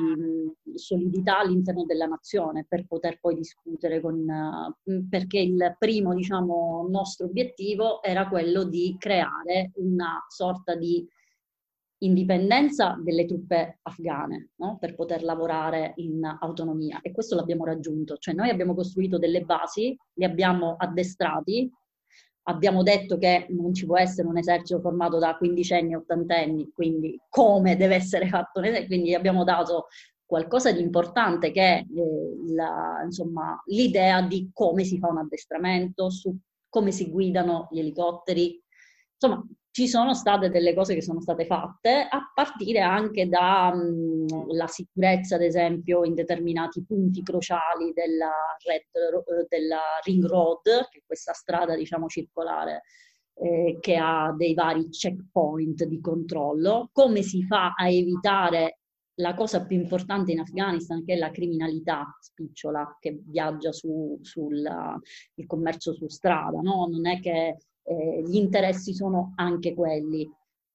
solidità 0.74 1.40
all'interno 1.40 1.86
della 1.86 2.08
nazione 2.08 2.66
per 2.68 2.86
poter 2.88 3.20
poi 3.20 3.36
discutere 3.36 4.02
con... 4.02 4.16
Uh, 4.84 5.08
perché 5.08 5.40
il 5.40 5.76
primo, 5.78 6.14
diciamo, 6.14 6.88
nostro 6.90 7.28
obiettivo 7.28 8.02
era 8.02 8.28
quello 8.28 8.64
di 8.64 8.96
creare 8.98 9.72
una 9.76 10.24
sorta 10.28 10.76
di 10.76 11.08
indipendenza 12.00 13.00
delle 13.02 13.26
truppe 13.26 13.80
afghane 13.84 14.50
no? 14.58 14.78
per 14.80 14.96
poter 14.96 15.24
lavorare 15.24 15.94
in 15.98 16.24
autonomia 16.42 17.00
e 17.02 17.12
questo 17.12 17.36
l'abbiamo 17.36 17.64
raggiunto, 17.64 18.18
cioè 18.18 18.34
noi 18.34 18.50
abbiamo 18.50 18.76
costruito 18.76 19.18
delle 19.18 19.42
basi, 19.42 19.98
li 20.16 20.26
abbiamo 20.26 20.76
addestrati 20.78 21.72
abbiamo 22.48 22.84
detto 22.84 23.18
che 23.18 23.48
non 23.50 23.74
ci 23.74 23.86
può 23.86 23.98
essere 23.98 24.28
un 24.28 24.38
esercito 24.38 24.80
formato 24.80 25.18
da 25.18 25.36
quindicenni 25.38 25.94
e 25.94 25.98
ottantenni, 25.98 26.72
quindi 26.74 27.20
come 27.30 27.76
deve 27.76 27.96
essere 27.96 28.28
fatto 28.28 28.60
un 28.60 28.66
esercito, 28.66 28.94
quindi 28.94 29.14
abbiamo 29.14 29.44
dato 29.44 29.88
qualcosa 30.26 30.72
di 30.72 30.82
importante 30.82 31.52
che 31.52 31.62
è 31.62 31.78
eh, 31.80 32.54
la, 32.54 33.02
insomma, 33.04 33.62
l'idea 33.66 34.22
di 34.22 34.50
come 34.54 34.84
si 34.84 34.98
fa 34.98 35.08
un 35.10 35.20
addestramento, 35.20 36.10
su 36.10 36.36
come 36.70 36.92
si 36.92 37.10
guidano 37.10 37.68
gli 37.72 37.80
elicotteri. 37.80 38.62
Insomma, 39.14 39.46
ci 39.76 39.90
sono 39.90 40.14
state 40.14 40.50
delle 40.50 40.74
cose 40.74 40.94
che 40.94 41.02
sono 41.02 41.20
state 41.20 41.46
fatte, 41.46 42.08
a 42.10 42.32
partire 42.34 42.80
anche 42.80 43.28
dalla 43.28 44.68
sicurezza, 44.68 45.36
ad 45.36 45.42
esempio, 45.42 46.06
in 46.06 46.14
determinati 46.14 46.86
punti 46.86 47.22
cruciali 47.22 47.92
della, 47.92 48.32
red, 48.66 48.84
della 49.50 49.82
Ring 50.06 50.26
Road, 50.26 50.62
che 50.90 51.00
è 51.00 51.04
questa 51.06 51.34
strada, 51.34 51.76
diciamo, 51.76 52.08
circolare 52.08 52.84
eh, 53.34 53.78
che 53.82 53.98
ha 53.98 54.34
dei 54.34 54.54
vari 54.54 54.88
checkpoint 54.88 55.84
di 55.84 56.00
controllo. 56.00 56.90
Come 56.94 57.22
si 57.22 57.44
fa 57.44 57.74
a 57.76 57.90
evitare 57.90 58.80
la 59.16 59.34
cosa 59.34 59.66
più 59.66 59.76
importante 59.76 60.32
in 60.32 60.40
Afghanistan, 60.40 61.04
che 61.04 61.16
è 61.16 61.18
la 61.18 61.32
criminalità 61.32 62.16
spicciola 62.22 62.96
che 62.98 63.20
viaggia 63.26 63.74
sul 63.74 64.20
su 64.22 64.48
commercio 65.46 65.94
su 65.94 66.08
strada, 66.08 66.62
no? 66.62 66.88
Non 66.90 67.06
è 67.08 67.20
che 67.20 67.58
eh, 67.86 68.24
gli 68.26 68.36
interessi 68.36 68.94
sono 68.94 69.34
anche 69.36 69.74
quelli. 69.74 70.30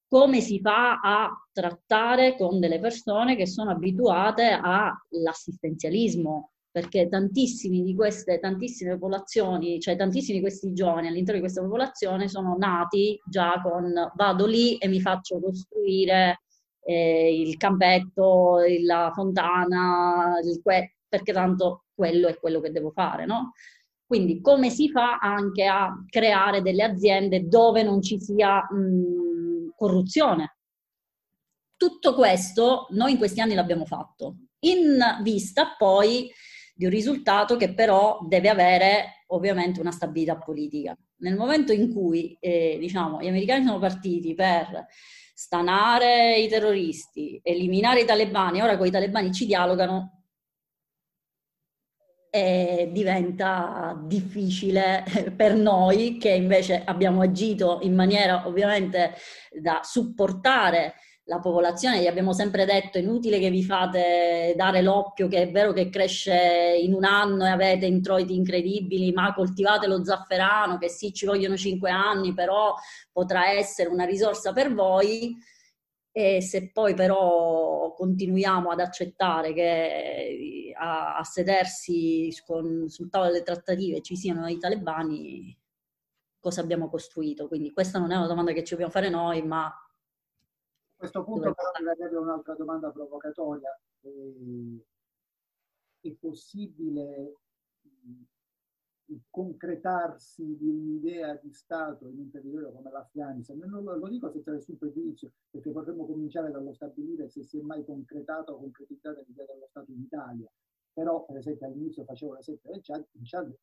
Come 0.09 0.41
si 0.41 0.61
fa 0.61 1.01
a 1.01 1.31
trattare 1.53 2.37
con 2.37 2.59
delle 2.59 2.81
persone 2.81 3.37
che 3.37 3.47
sono 3.47 3.71
abituate 3.71 4.59
all'assistenzialismo? 4.61 6.51
Perché 6.73 7.09
tantissimi 7.09 7.83
di 7.83 7.95
queste, 7.95 8.39
tantissime 8.39 8.93
popolazioni, 8.95 9.81
cioè 9.81 9.97
tantissimi 9.97 10.39
di 10.39 10.43
questi 10.43 10.73
giovani 10.73 11.09
all'interno 11.09 11.41
di 11.41 11.41
questa 11.41 11.63
popolazione 11.63 12.29
sono 12.29 12.57
nati 12.57 13.21
già 13.29 13.61
con 13.61 13.93
vado 14.15 14.47
lì 14.47 14.77
e 14.79 14.89
mi 14.89 15.01
faccio 15.01 15.41
costruire 15.41 16.43
eh, 16.83 17.41
il 17.41 17.57
campetto, 17.57 18.59
la 18.85 19.11
fontana, 19.13 20.39
il 20.43 20.61
que- 20.63 20.97
perché 21.09 21.33
tanto 21.33 21.85
quello 21.95 22.29
è 22.29 22.39
quello 22.39 22.61
che 22.61 22.71
devo 22.71 22.91
fare, 22.91 23.27
no? 23.27 23.53
Quindi 24.11 24.41
come 24.41 24.71
si 24.71 24.91
fa 24.91 25.19
anche 25.19 25.67
a 25.67 26.05
creare 26.09 26.63
delle 26.63 26.83
aziende 26.83 27.47
dove 27.47 27.85
non 27.85 28.03
ci 28.03 28.19
sia 28.21 28.57
mh, 28.57 29.75
corruzione? 29.77 30.57
Tutto 31.77 32.17
questo 32.17 32.89
noi 32.91 33.13
in 33.13 33.19
questi 33.19 33.41
anni 33.41 33.55
l'abbiamo 33.55 33.85
fatto, 33.85 34.39
in 34.65 34.99
vista 35.23 35.77
poi 35.79 36.29
di 36.75 36.87
un 36.87 36.91
risultato 36.91 37.57
che 37.57 37.73
però 37.73 38.19
deve 38.27 38.49
avere 38.49 39.25
ovviamente 39.29 39.79
una 39.79 39.93
stabilità 39.93 40.37
politica. 40.39 40.93
Nel 41.19 41.37
momento 41.37 41.73
in 41.73 41.95
cui 41.95 42.37
eh, 42.41 42.79
diciamo, 42.81 43.23
gli 43.23 43.29
americani 43.29 43.65
sono 43.65 43.79
partiti 43.79 44.35
per 44.35 44.87
stanare 45.33 46.37
i 46.37 46.49
terroristi, 46.49 47.39
eliminare 47.45 48.01
i 48.01 48.07
talebani, 48.07 48.61
ora 48.61 48.77
con 48.77 48.89
i 48.89 48.91
talebani 48.91 49.33
ci 49.33 49.47
dialogano, 49.47 50.20
e 52.31 52.89
diventa 52.93 54.01
difficile 54.05 55.05
per 55.37 55.55
noi 55.55 56.17
che 56.17 56.31
invece 56.31 56.83
abbiamo 56.85 57.23
agito 57.23 57.81
in 57.83 57.95
maniera 57.95 58.47
ovviamente 58.47 59.15
da 59.61 59.81
supportare 59.83 60.95
la 61.31 61.39
popolazione, 61.39 62.01
gli 62.01 62.09
abbiamo 62.09 62.33
sempre 62.33 62.65
detto 62.65 62.99
è 62.99 63.01
inutile 63.01 63.39
che 63.39 63.51
vi 63.51 63.63
fate 63.63 64.53
dare 64.57 64.83
l'occhio 64.83 65.29
che 65.29 65.43
è 65.43 65.51
vero 65.51 65.73
che 65.73 65.89
cresce 65.89 66.77
in 66.83 66.93
un 66.93 67.05
anno 67.05 67.47
e 67.47 67.51
avete 67.51 67.87
introiti 67.87 68.35
incredibili, 68.35 69.13
ma 69.13 69.33
coltivate 69.33 69.87
lo 69.87 70.05
zafferano, 70.05 70.77
che 70.77 70.89
sì 70.89 71.13
ci 71.13 71.27
vogliono 71.27 71.57
cinque 71.57 71.91
anni, 71.91 72.35
però 72.35 72.75
potrà 73.13 73.53
essere 73.53 73.91
una 73.91 74.05
risorsa 74.05 74.53
per 74.53 74.75
voi. 74.75 75.37
E 76.13 76.43
se 76.43 76.73
poi 76.73 76.95
però 76.95 77.95
continuiamo 77.95 78.71
ad 78.71 78.81
accettare 78.81 79.53
che 79.53 80.60
a, 80.81 81.17
a 81.17 81.25
sedersi 81.25 82.33
con, 82.45 82.89
sul 82.89 83.11
tavolo 83.11 83.31
delle 83.31 83.45
trattative 83.45 84.01
ci 84.01 84.17
siano 84.17 84.47
i 84.49 84.59
talebani, 84.59 85.57
cosa 86.39 86.63
abbiamo 86.63 86.89
costruito? 86.89 87.47
Quindi 87.49 87.73
questa 87.73 87.99
non 87.99 88.11
è 88.11 88.17
una 88.17 88.27
domanda 88.27 88.53
che 88.53 88.65
ci 88.65 88.71
dobbiamo 88.71 88.93
fare 88.93 89.11
noi, 89.11 89.43
ma 89.43 89.71
questo 90.97 91.25
punto 91.25 91.55
però 91.55 91.71
mi 91.79 91.85
verrebbe 91.85 92.17
un'altra 92.17 92.55
domanda 92.55 92.91
provocatoria. 92.91 93.71
Eh, 94.03 94.85
è 96.01 96.11
possibile 96.13 97.37
il 99.11 99.23
concretarsi 99.29 100.57
di 100.57 100.69
un'idea 100.69 101.35
di 101.43 101.53
Stato 101.53 102.07
in 102.07 102.19
un 102.19 102.31
territorio 102.31 102.73
come 102.73 102.91
l'Afghanistan? 102.91 103.59
Non 103.59 103.83
lo, 103.83 103.97
lo, 103.97 104.09
dico 104.09 104.31
senza 104.31 104.53
nessun 104.53 104.77
pregiudizio, 104.77 105.33
perché 105.51 105.71
potremmo 105.71 106.07
cominciare 106.07 106.51
dallo 106.51 106.73
stabilire 106.73 107.29
se 107.29 107.43
si 107.43 107.59
è 107.59 107.63
mai 107.63 107.85
concretato 107.85 108.53
o 108.53 108.59
concretizzata 108.59 109.23
l'idea 109.27 109.47
dello 109.47 109.67
Stato 109.69 109.91
in 109.91 110.03
Italia. 110.03 110.51
Però, 110.93 111.25
per 111.25 111.37
esempio, 111.37 111.67
all'inizio 111.67 112.05
facevo 112.05 112.35
l'esempio 112.35 112.71
del 112.71 112.81
Chad, 112.83 113.07
in 113.13 113.23
Chad 113.25 113.55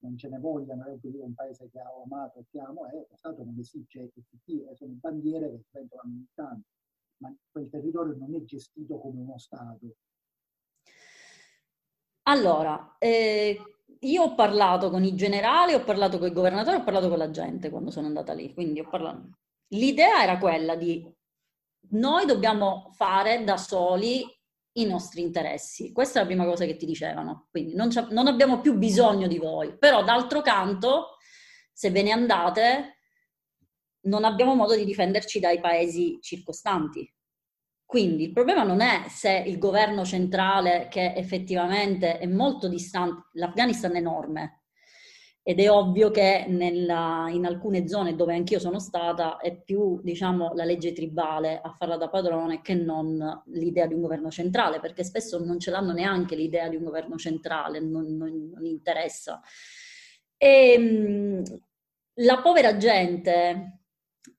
non 0.00 0.16
ce 0.16 0.28
ne 0.28 0.38
vogliano, 0.38 0.84
è 0.86 0.98
un 1.02 1.34
paese 1.34 1.68
che 1.70 1.78
ha 1.78 1.90
amato 2.04 2.38
e 2.38 2.44
che 2.50 2.58
amo, 2.58 2.86
è 2.86 2.92
lo 2.92 3.16
Stato 3.16 3.44
non 3.44 3.58
esiste, 3.58 4.02
è 4.02 4.74
sono 4.74 4.92
bandiere 4.94 5.50
che 5.50 5.64
diventano 5.70 6.02
militanti, 6.10 6.68
ma 7.18 7.34
quel 7.50 7.68
territorio 7.68 8.16
non 8.16 8.34
è 8.34 8.42
gestito 8.44 8.98
come 8.98 9.20
uno 9.20 9.38
Stato. 9.38 9.96
Allora, 12.22 12.96
eh, 12.98 13.58
io 13.98 14.22
ho 14.22 14.34
parlato 14.34 14.88
con 14.88 15.04
i 15.04 15.14
generali, 15.14 15.74
ho 15.74 15.84
parlato 15.84 16.18
con 16.18 16.28
il 16.28 16.32
governatore, 16.32 16.76
ho 16.76 16.84
parlato 16.84 17.08
con 17.08 17.18
la 17.18 17.30
gente 17.30 17.70
quando 17.70 17.90
sono 17.90 18.06
andata 18.06 18.32
lì, 18.32 18.54
quindi 18.54 18.80
ho 18.80 18.88
parlato. 18.88 19.38
L'idea 19.72 20.22
era 20.22 20.38
quella 20.38 20.76
di 20.76 21.04
noi 21.90 22.26
dobbiamo 22.26 22.90
fare 22.92 23.42
da 23.44 23.56
soli 23.56 24.24
i 24.74 24.86
nostri 24.86 25.22
interessi. 25.22 25.92
Questa 25.92 26.18
è 26.18 26.22
la 26.22 26.28
prima 26.28 26.44
cosa 26.44 26.64
che 26.64 26.76
ti 26.76 26.86
dicevano. 26.86 27.48
Quindi 27.50 27.74
non, 27.74 27.90
non 28.10 28.26
abbiamo 28.26 28.60
più 28.60 28.74
bisogno 28.74 29.26
di 29.26 29.38
voi. 29.38 29.76
Però 29.76 30.04
d'altro 30.04 30.40
canto, 30.42 31.16
se 31.72 31.90
ve 31.90 32.02
ne 32.02 32.12
andate, 32.12 32.98
non 34.02 34.24
abbiamo 34.24 34.54
modo 34.54 34.74
di 34.74 34.84
difenderci 34.84 35.40
dai 35.40 35.60
paesi 35.60 36.18
circostanti. 36.20 37.12
Quindi 37.84 38.24
il 38.24 38.32
problema 38.32 38.62
non 38.62 38.80
è 38.80 39.06
se 39.08 39.42
il 39.46 39.58
governo 39.58 40.04
centrale, 40.04 40.86
che 40.88 41.12
effettivamente 41.14 42.18
è 42.18 42.26
molto 42.26 42.68
distante, 42.68 43.30
l'Afghanistan 43.32 43.94
è 43.94 43.98
enorme, 43.98 44.59
ed 45.42 45.58
è 45.58 45.70
ovvio 45.70 46.10
che 46.10 46.44
nella, 46.48 47.26
in 47.30 47.46
alcune 47.46 47.88
zone 47.88 48.14
dove 48.14 48.34
anch'io 48.34 48.58
sono 48.58 48.78
stata 48.78 49.38
è 49.38 49.58
più 49.58 50.00
diciamo, 50.02 50.52
la 50.54 50.64
legge 50.64 50.92
tribale 50.92 51.60
a 51.62 51.70
farla 51.70 51.96
da 51.96 52.10
padrone 52.10 52.60
che 52.60 52.74
non 52.74 53.42
l'idea 53.46 53.86
di 53.86 53.94
un 53.94 54.02
governo 54.02 54.30
centrale, 54.30 54.80
perché 54.80 55.02
spesso 55.02 55.42
non 55.42 55.58
ce 55.58 55.70
l'hanno 55.70 55.92
neanche 55.92 56.36
l'idea 56.36 56.68
di 56.68 56.76
un 56.76 56.84
governo 56.84 57.16
centrale, 57.16 57.80
non, 57.80 58.16
non, 58.16 58.50
non 58.52 58.66
interessa. 58.66 59.40
E, 60.36 60.72
ehm, 60.72 61.42
la 62.14 62.40
povera 62.42 62.76
gente 62.76 63.80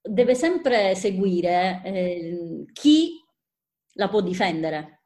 deve 0.01 0.35
sempre 0.35 0.93
seguire 0.95 1.81
eh, 1.83 2.65
chi 2.73 3.19
la 3.93 4.07
può 4.07 4.21
difendere 4.21 5.00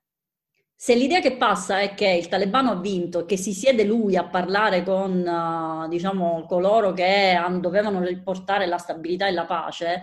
se 0.77 0.93
l'idea 0.93 1.21
che 1.21 1.37
passa 1.37 1.79
è 1.79 1.93
che 1.93 2.07
il 2.09 2.27
talebano 2.27 2.71
ha 2.71 2.75
vinto 2.75 3.21
e 3.21 3.25
che 3.25 3.37
si 3.37 3.53
siede 3.53 3.85
lui 3.85 4.17
a 4.17 4.27
parlare 4.27 4.83
con 4.83 5.25
uh, 5.25 5.87
diciamo, 5.87 6.45
coloro 6.45 6.91
che 6.91 7.37
dovevano 7.59 8.01
riportare 8.03 8.65
la 8.65 8.77
stabilità 8.77 9.27
e 9.27 9.31
la 9.31 9.45
pace, 9.45 10.01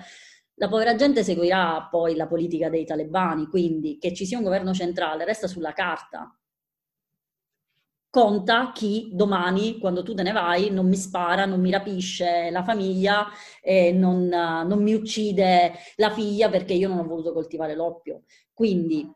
la 0.54 0.68
povera 0.68 0.94
gente 0.94 1.24
seguirà 1.24 1.88
poi 1.90 2.16
la 2.16 2.26
politica 2.26 2.70
dei 2.70 2.84
talebani, 2.86 3.46
quindi 3.48 3.98
che 3.98 4.14
ci 4.14 4.24
sia 4.24 4.38
un 4.38 4.44
governo 4.44 4.72
centrale 4.72 5.24
resta 5.24 5.46
sulla 5.46 5.72
carta. 5.72 6.34
Conta 8.08 8.72
chi 8.72 9.10
domani, 9.12 9.78
quando 9.78 10.02
tu 10.02 10.14
te 10.14 10.22
ne 10.22 10.32
vai, 10.32 10.70
non 10.70 10.86
mi 10.86 10.96
spara, 10.96 11.46
non 11.46 11.60
mi 11.60 11.70
rapisce 11.70 12.50
la 12.50 12.62
famiglia, 12.62 13.26
e 13.62 13.90
non, 13.92 14.26
non 14.26 14.82
mi 14.82 14.92
uccide 14.92 15.72
la 15.96 16.10
figlia 16.10 16.50
perché 16.50 16.74
io 16.74 16.88
non 16.88 16.98
ho 16.98 17.06
voluto 17.06 17.32
coltivare 17.32 17.74
l'oppio. 17.74 18.24
Quindi 18.52 19.10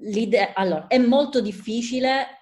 l'idea, 0.00 0.52
allora, 0.54 0.86
è 0.86 0.98
molto 0.98 1.40
difficile 1.40 2.38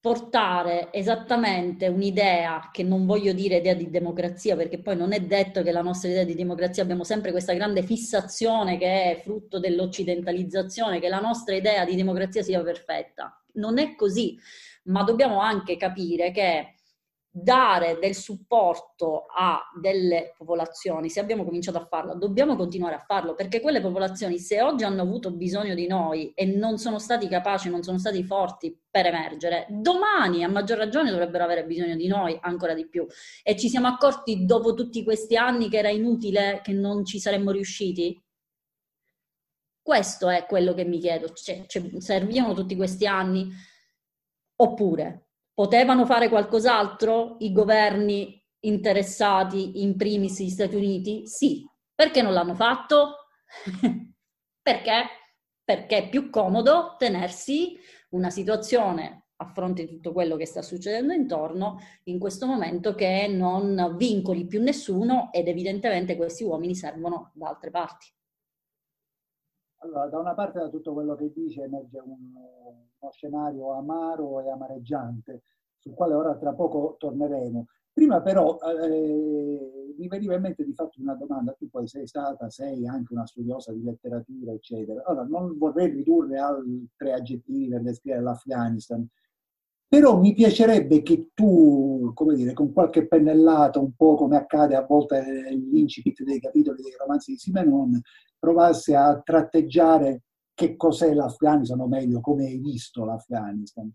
portare 0.00 0.92
esattamente 0.92 1.88
un'idea, 1.88 2.70
che 2.72 2.84
non 2.84 3.06
voglio 3.06 3.32
dire 3.32 3.56
idea 3.56 3.74
di 3.74 3.90
democrazia, 3.90 4.54
perché 4.54 4.78
poi 4.80 4.96
non 4.96 5.12
è 5.12 5.18
detto 5.18 5.64
che 5.64 5.72
la 5.72 5.82
nostra 5.82 6.08
idea 6.08 6.22
di 6.22 6.36
democrazia 6.36 6.84
abbiamo 6.84 7.02
sempre 7.02 7.32
questa 7.32 7.54
grande 7.54 7.82
fissazione 7.82 8.78
che 8.78 8.86
è 8.86 9.20
frutto 9.20 9.58
dell'occidentalizzazione, 9.58 11.00
che 11.00 11.08
la 11.08 11.18
nostra 11.18 11.56
idea 11.56 11.84
di 11.84 11.96
democrazia 11.96 12.42
sia 12.42 12.62
perfetta. 12.62 13.42
Non 13.54 13.78
è 13.78 13.96
così, 13.96 14.38
ma 14.84 15.02
dobbiamo 15.02 15.40
anche 15.40 15.76
capire 15.76 16.30
che 16.30 16.75
dare 17.38 17.98
del 18.00 18.14
supporto 18.14 19.26
a 19.26 19.60
delle 19.78 20.32
popolazioni, 20.38 21.10
se 21.10 21.20
abbiamo 21.20 21.44
cominciato 21.44 21.76
a 21.76 21.84
farlo, 21.84 22.14
dobbiamo 22.14 22.56
continuare 22.56 22.94
a 22.94 23.04
farlo, 23.06 23.34
perché 23.34 23.60
quelle 23.60 23.82
popolazioni, 23.82 24.38
se 24.38 24.62
oggi 24.62 24.84
hanno 24.84 25.02
avuto 25.02 25.30
bisogno 25.30 25.74
di 25.74 25.86
noi 25.86 26.32
e 26.34 26.46
non 26.46 26.78
sono 26.78 26.98
stati 26.98 27.28
capaci, 27.28 27.68
non 27.68 27.82
sono 27.82 27.98
stati 27.98 28.24
forti 28.24 28.74
per 28.90 29.04
emergere, 29.04 29.66
domani 29.68 30.44
a 30.44 30.48
maggior 30.48 30.78
ragione 30.78 31.10
dovrebbero 31.10 31.44
avere 31.44 31.66
bisogno 31.66 31.94
di 31.94 32.06
noi 32.06 32.38
ancora 32.40 32.72
di 32.72 32.88
più. 32.88 33.06
E 33.42 33.54
ci 33.54 33.68
siamo 33.68 33.88
accorti 33.88 34.46
dopo 34.46 34.72
tutti 34.72 35.04
questi 35.04 35.36
anni 35.36 35.68
che 35.68 35.76
era 35.76 35.90
inutile, 35.90 36.60
che 36.62 36.72
non 36.72 37.04
ci 37.04 37.20
saremmo 37.20 37.50
riusciti? 37.50 38.18
Questo 39.82 40.30
è 40.30 40.46
quello 40.46 40.72
che 40.72 40.86
mi 40.86 40.98
chiedo, 40.98 41.30
cioè, 41.34 41.66
cioè, 41.66 41.82
servivano 42.00 42.54
tutti 42.54 42.74
questi 42.76 43.06
anni? 43.06 43.46
Oppure 44.56 45.25
Potevano 45.56 46.04
fare 46.04 46.28
qualcos'altro 46.28 47.36
i 47.38 47.50
governi 47.50 48.38
interessati, 48.66 49.80
in 49.80 49.96
primis 49.96 50.42
gli 50.42 50.50
Stati 50.50 50.76
Uniti? 50.76 51.26
Sì. 51.26 51.66
Perché 51.94 52.20
non 52.20 52.34
l'hanno 52.34 52.54
fatto? 52.54 53.28
Perché? 54.60 55.04
Perché 55.64 55.96
è 55.96 56.08
più 56.10 56.28
comodo 56.28 56.96
tenersi 56.98 57.74
una 58.10 58.28
situazione 58.28 59.28
a 59.36 59.46
fronte 59.46 59.86
di 59.86 59.94
tutto 59.94 60.12
quello 60.12 60.36
che 60.36 60.44
sta 60.44 60.60
succedendo 60.60 61.14
intorno 61.14 61.78
in 62.04 62.18
questo 62.18 62.44
momento 62.44 62.94
che 62.94 63.26
non 63.26 63.94
vincoli 63.96 64.46
più 64.46 64.60
nessuno 64.60 65.30
ed 65.32 65.48
evidentemente 65.48 66.16
questi 66.16 66.44
uomini 66.44 66.74
servono 66.74 67.30
da 67.32 67.48
altre 67.48 67.70
parti. 67.70 68.12
Allora, 69.78 70.06
da 70.06 70.18
una 70.18 70.34
parte 70.34 70.58
da 70.58 70.68
tutto 70.68 70.92
quello 70.92 71.14
che 71.14 71.32
dice 71.32 71.62
emerge 71.62 71.98
un, 71.98 72.34
uno 72.34 73.10
scenario 73.12 73.72
amaro 73.72 74.40
e 74.40 74.50
amareggiante, 74.50 75.42
sul 75.78 75.94
quale 75.94 76.14
ora 76.14 76.36
tra 76.36 76.52
poco 76.54 76.96
torneremo. 76.98 77.66
Prima 77.92 78.20
però 78.20 78.58
eh, 78.58 79.94
mi 79.96 80.08
veniva 80.08 80.34
in 80.34 80.42
mente 80.42 80.64
di 80.64 80.74
fatto 80.74 81.00
una 81.00 81.14
domanda, 81.14 81.52
tu 81.52 81.68
poi 81.70 81.86
sei 81.86 82.06
stata, 82.06 82.50
sei 82.50 82.86
anche 82.86 83.14
una 83.14 83.26
studiosa 83.26 83.72
di 83.72 83.82
letteratura, 83.82 84.52
eccetera. 84.52 85.02
Allora, 85.04 85.24
non 85.26 85.56
vorrei 85.56 85.90
ridurre 85.90 86.38
altri 86.38 87.12
aggettivi 87.12 87.68
per 87.68 87.82
descrivere 87.82 88.22
l'Afghanistan, 88.22 89.06
però 89.88 90.18
mi 90.18 90.34
piacerebbe 90.34 91.02
che 91.02 91.30
tu, 91.34 92.10
come 92.14 92.34
dire, 92.34 92.52
con 92.52 92.72
qualche 92.72 93.06
pennellata, 93.06 93.78
un 93.78 93.94
po' 93.94 94.14
come 94.14 94.36
accade 94.36 94.74
a 94.74 94.84
volte 94.84 95.20
negli 95.22 95.78
incipit 95.78 96.22
dei 96.22 96.40
capitoli 96.40 96.82
dei 96.82 96.96
romanzi 96.98 97.32
di 97.32 97.38
Simenon, 97.38 98.00
provassi 98.38 98.94
a 98.94 99.20
tratteggiare 99.22 100.22
che 100.54 100.76
cos'è 100.76 101.12
l'Afghanistan, 101.14 101.80
o 101.80 101.86
meglio, 101.86 102.20
come 102.20 102.46
hai 102.46 102.58
visto 102.58 103.04
l'Afghanistan. 103.04 103.92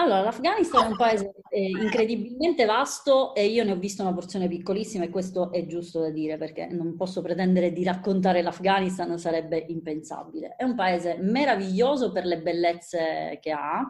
Allora, 0.00 0.22
l'Afghanistan 0.22 0.84
è 0.84 0.88
un 0.88 0.96
paese 0.96 1.34
eh, 1.50 1.68
incredibilmente 1.68 2.64
vasto 2.64 3.34
e 3.34 3.46
io 3.48 3.64
ne 3.64 3.72
ho 3.72 3.76
visto 3.76 4.00
una 4.00 4.14
porzione 4.14 4.48
piccolissima 4.48 5.04
e 5.04 5.10
questo 5.10 5.52
è 5.52 5.66
giusto 5.66 6.00
da 6.00 6.08
dire 6.08 6.38
perché 6.38 6.68
non 6.68 6.96
posso 6.96 7.20
pretendere 7.20 7.70
di 7.70 7.84
raccontare 7.84 8.40
l'Afghanistan, 8.40 9.18
sarebbe 9.18 9.58
impensabile. 9.68 10.54
È 10.56 10.64
un 10.64 10.74
paese 10.74 11.18
meraviglioso 11.20 12.12
per 12.12 12.24
le 12.24 12.40
bellezze 12.40 13.38
che 13.42 13.50
ha, 13.50 13.84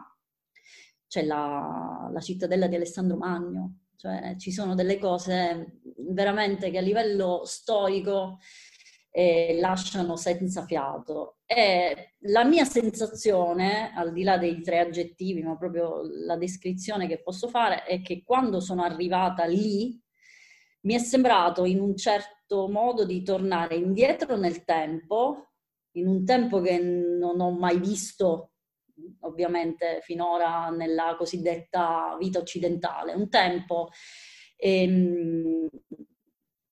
c'è 1.07 1.23
la, 1.23 2.09
la 2.11 2.19
cittadella 2.19 2.67
di 2.67 2.75
Alessandro 2.75 3.15
Magno, 3.15 3.75
cioè 3.95 4.35
ci 4.37 4.51
sono 4.51 4.75
delle 4.75 4.99
cose 4.99 5.79
veramente 6.09 6.71
che 6.71 6.77
a 6.79 6.81
livello 6.81 7.43
storico 7.45 8.39
eh, 9.11 9.57
lasciano 9.59 10.15
senza 10.15 10.65
fiato. 10.65 11.37
E 11.45 12.15
la 12.21 12.45
mia 12.45 12.65
sensazione, 12.65 13.91
al 13.93 14.13
di 14.13 14.23
là 14.23 14.37
dei 14.37 14.61
tre 14.61 14.79
aggettivi, 14.79 15.43
ma 15.43 15.57
proprio 15.57 16.01
la 16.25 16.37
descrizione 16.37 17.07
che 17.07 17.21
posso 17.21 17.49
fare, 17.49 17.83
è 17.83 18.01
che 18.01 18.23
quando 18.23 18.59
sono 18.59 18.83
arrivata 18.83 19.45
lì 19.45 20.01
mi 20.83 20.95
è 20.95 20.99
sembrato 20.99 21.65
in 21.65 21.79
un 21.79 21.95
certo 21.95 22.67
modo 22.69 23.05
di 23.05 23.21
tornare 23.21 23.75
indietro 23.75 24.37
nel 24.37 24.63
tempo, 24.63 25.51
in 25.91 26.07
un 26.07 26.25
tempo 26.25 26.61
che 26.61 26.79
non 26.79 27.39
ho 27.39 27.51
mai 27.51 27.79
visto 27.79 28.53
ovviamente 29.21 29.99
finora 30.01 30.69
nella 30.69 31.15
cosiddetta 31.17 32.15
vita 32.19 32.39
occidentale, 32.39 33.13
un 33.13 33.29
tempo 33.29 33.89
ehm, 34.57 35.67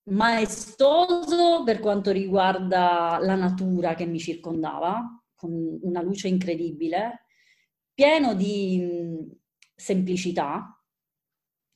maestoso 0.10 1.64
per 1.64 1.80
quanto 1.80 2.12
riguarda 2.12 3.18
la 3.22 3.36
natura 3.36 3.96
che 3.96 4.06
mi 4.06 4.20
circondava, 4.20 5.24
con 5.36 5.80
una 5.82 6.02
luce 6.02 6.28
incredibile, 6.28 7.26
pieno 7.94 8.34
di 8.34 9.28
semplicità, 9.76 10.80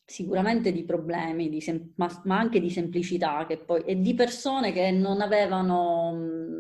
sicuramente 0.06 0.72
di 0.72 0.84
problemi, 0.84 1.50
di 1.50 1.62
sem- 1.62 1.94
ma, 1.96 2.22
ma, 2.26 2.38
anche 2.38 2.60
di 2.60 2.70
semplicità, 2.70 3.48
poi, 3.66 3.84
e 3.84 4.00
di 4.00 4.14
persone 4.14 4.72
che 4.72 4.92
non 4.92 5.22
avevano 5.22 6.52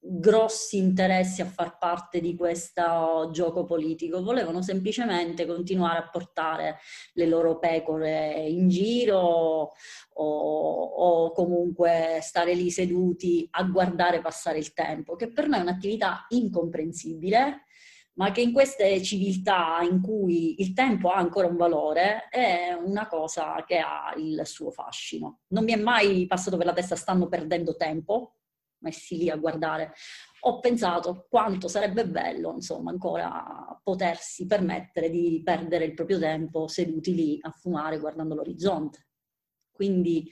grossi 0.00 0.78
interessi 0.78 1.42
a 1.42 1.46
far 1.46 1.76
parte 1.76 2.20
di 2.20 2.34
questo 2.34 3.28
gioco 3.30 3.64
politico, 3.64 4.22
volevano 4.22 4.62
semplicemente 4.62 5.46
continuare 5.46 5.98
a 5.98 6.08
portare 6.08 6.78
le 7.12 7.26
loro 7.26 7.58
pecore 7.58 8.46
in 8.48 8.68
giro 8.68 9.72
o, 10.20 10.82
o, 10.82 11.32
comunque 11.32 12.18
stare 12.22 12.54
lì 12.54 12.70
seduti 12.70 13.46
a 13.52 13.62
guardare 13.64 14.20
passare 14.20 14.58
il 14.58 14.72
tempo, 14.72 15.16
che 15.16 15.30
per 15.30 15.48
me 15.48 15.58
è 15.58 15.60
un'attività 15.60 16.26
incomprensibile, 16.28 17.64
ma 18.14 18.32
che 18.32 18.40
in 18.40 18.52
queste 18.52 19.00
civiltà 19.02 19.78
in 19.88 20.00
cui 20.02 20.60
il 20.60 20.72
tempo 20.72 21.10
ha 21.10 21.18
ancora 21.18 21.46
un 21.46 21.56
valore 21.56 22.28
è 22.30 22.72
una 22.72 23.06
cosa 23.06 23.62
che 23.64 23.78
ha 23.78 24.12
il 24.16 24.42
suo 24.44 24.72
fascino. 24.72 25.42
Non 25.48 25.62
mi 25.62 25.72
è 25.72 25.76
mai 25.76 26.26
passato 26.26 26.56
per 26.56 26.66
la 26.66 26.72
testa 26.72 26.96
stanno 26.96 27.28
perdendo 27.28 27.76
tempo, 27.76 28.38
messi 28.80 29.16
lì 29.16 29.30
a 29.30 29.36
guardare, 29.36 29.92
ho 30.40 30.58
pensato 30.58 31.26
quanto 31.28 31.68
sarebbe 31.68 32.08
bello, 32.08 32.54
insomma, 32.54 32.90
ancora 32.90 33.80
potersi 33.84 34.46
permettere 34.46 35.10
di 35.10 35.40
perdere 35.44 35.84
il 35.84 35.94
proprio 35.94 36.18
tempo 36.18 36.66
seduti 36.66 37.14
lì 37.14 37.38
a 37.40 37.50
fumare 37.50 38.00
guardando 38.00 38.34
l'orizzonte. 38.34 39.07
Quindi 39.78 40.28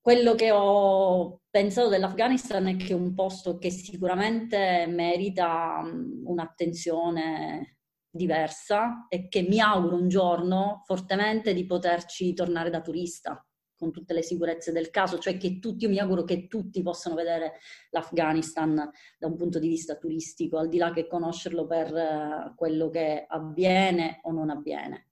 quello 0.00 0.34
che 0.34 0.50
ho 0.50 1.42
pensato 1.50 1.90
dell'Afghanistan 1.90 2.66
è 2.68 2.76
che 2.76 2.94
è 2.94 2.96
un 2.96 3.12
posto 3.12 3.58
che 3.58 3.68
sicuramente 3.68 4.86
merita 4.88 5.82
un'attenzione 6.24 7.76
diversa 8.08 9.06
e 9.10 9.28
che 9.28 9.42
mi 9.42 9.60
auguro 9.60 9.96
un 9.96 10.08
giorno 10.08 10.80
fortemente 10.86 11.52
di 11.52 11.66
poterci 11.66 12.32
tornare 12.32 12.70
da 12.70 12.80
turista 12.80 13.44
con 13.76 13.92
tutte 13.92 14.14
le 14.14 14.22
sicurezze 14.22 14.72
del 14.72 14.88
caso, 14.88 15.18
cioè 15.18 15.36
che 15.36 15.58
tutti, 15.58 15.84
io 15.84 15.90
mi 15.90 15.98
auguro 15.98 16.24
che 16.24 16.46
tutti 16.46 16.80
possano 16.80 17.14
vedere 17.14 17.58
l'Afghanistan 17.90 18.90
da 19.18 19.26
un 19.26 19.36
punto 19.36 19.58
di 19.58 19.68
vista 19.68 19.96
turistico, 19.96 20.56
al 20.56 20.70
di 20.70 20.78
là 20.78 20.90
che 20.90 21.06
conoscerlo 21.06 21.66
per 21.66 21.92
uh, 21.92 22.54
quello 22.54 22.88
che 22.88 23.26
avviene 23.28 24.20
o 24.22 24.32
non 24.32 24.48
avviene. 24.48 25.09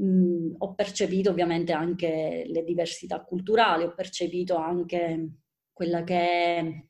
Mm, 0.00 0.54
ho 0.58 0.74
percepito 0.74 1.30
ovviamente 1.30 1.72
anche 1.72 2.44
le 2.46 2.62
diversità 2.62 3.20
culturali, 3.24 3.82
ho 3.82 3.94
percepito 3.94 4.56
anche 4.56 5.30
quella 5.72 6.04
che 6.04 6.16
è 6.16 6.84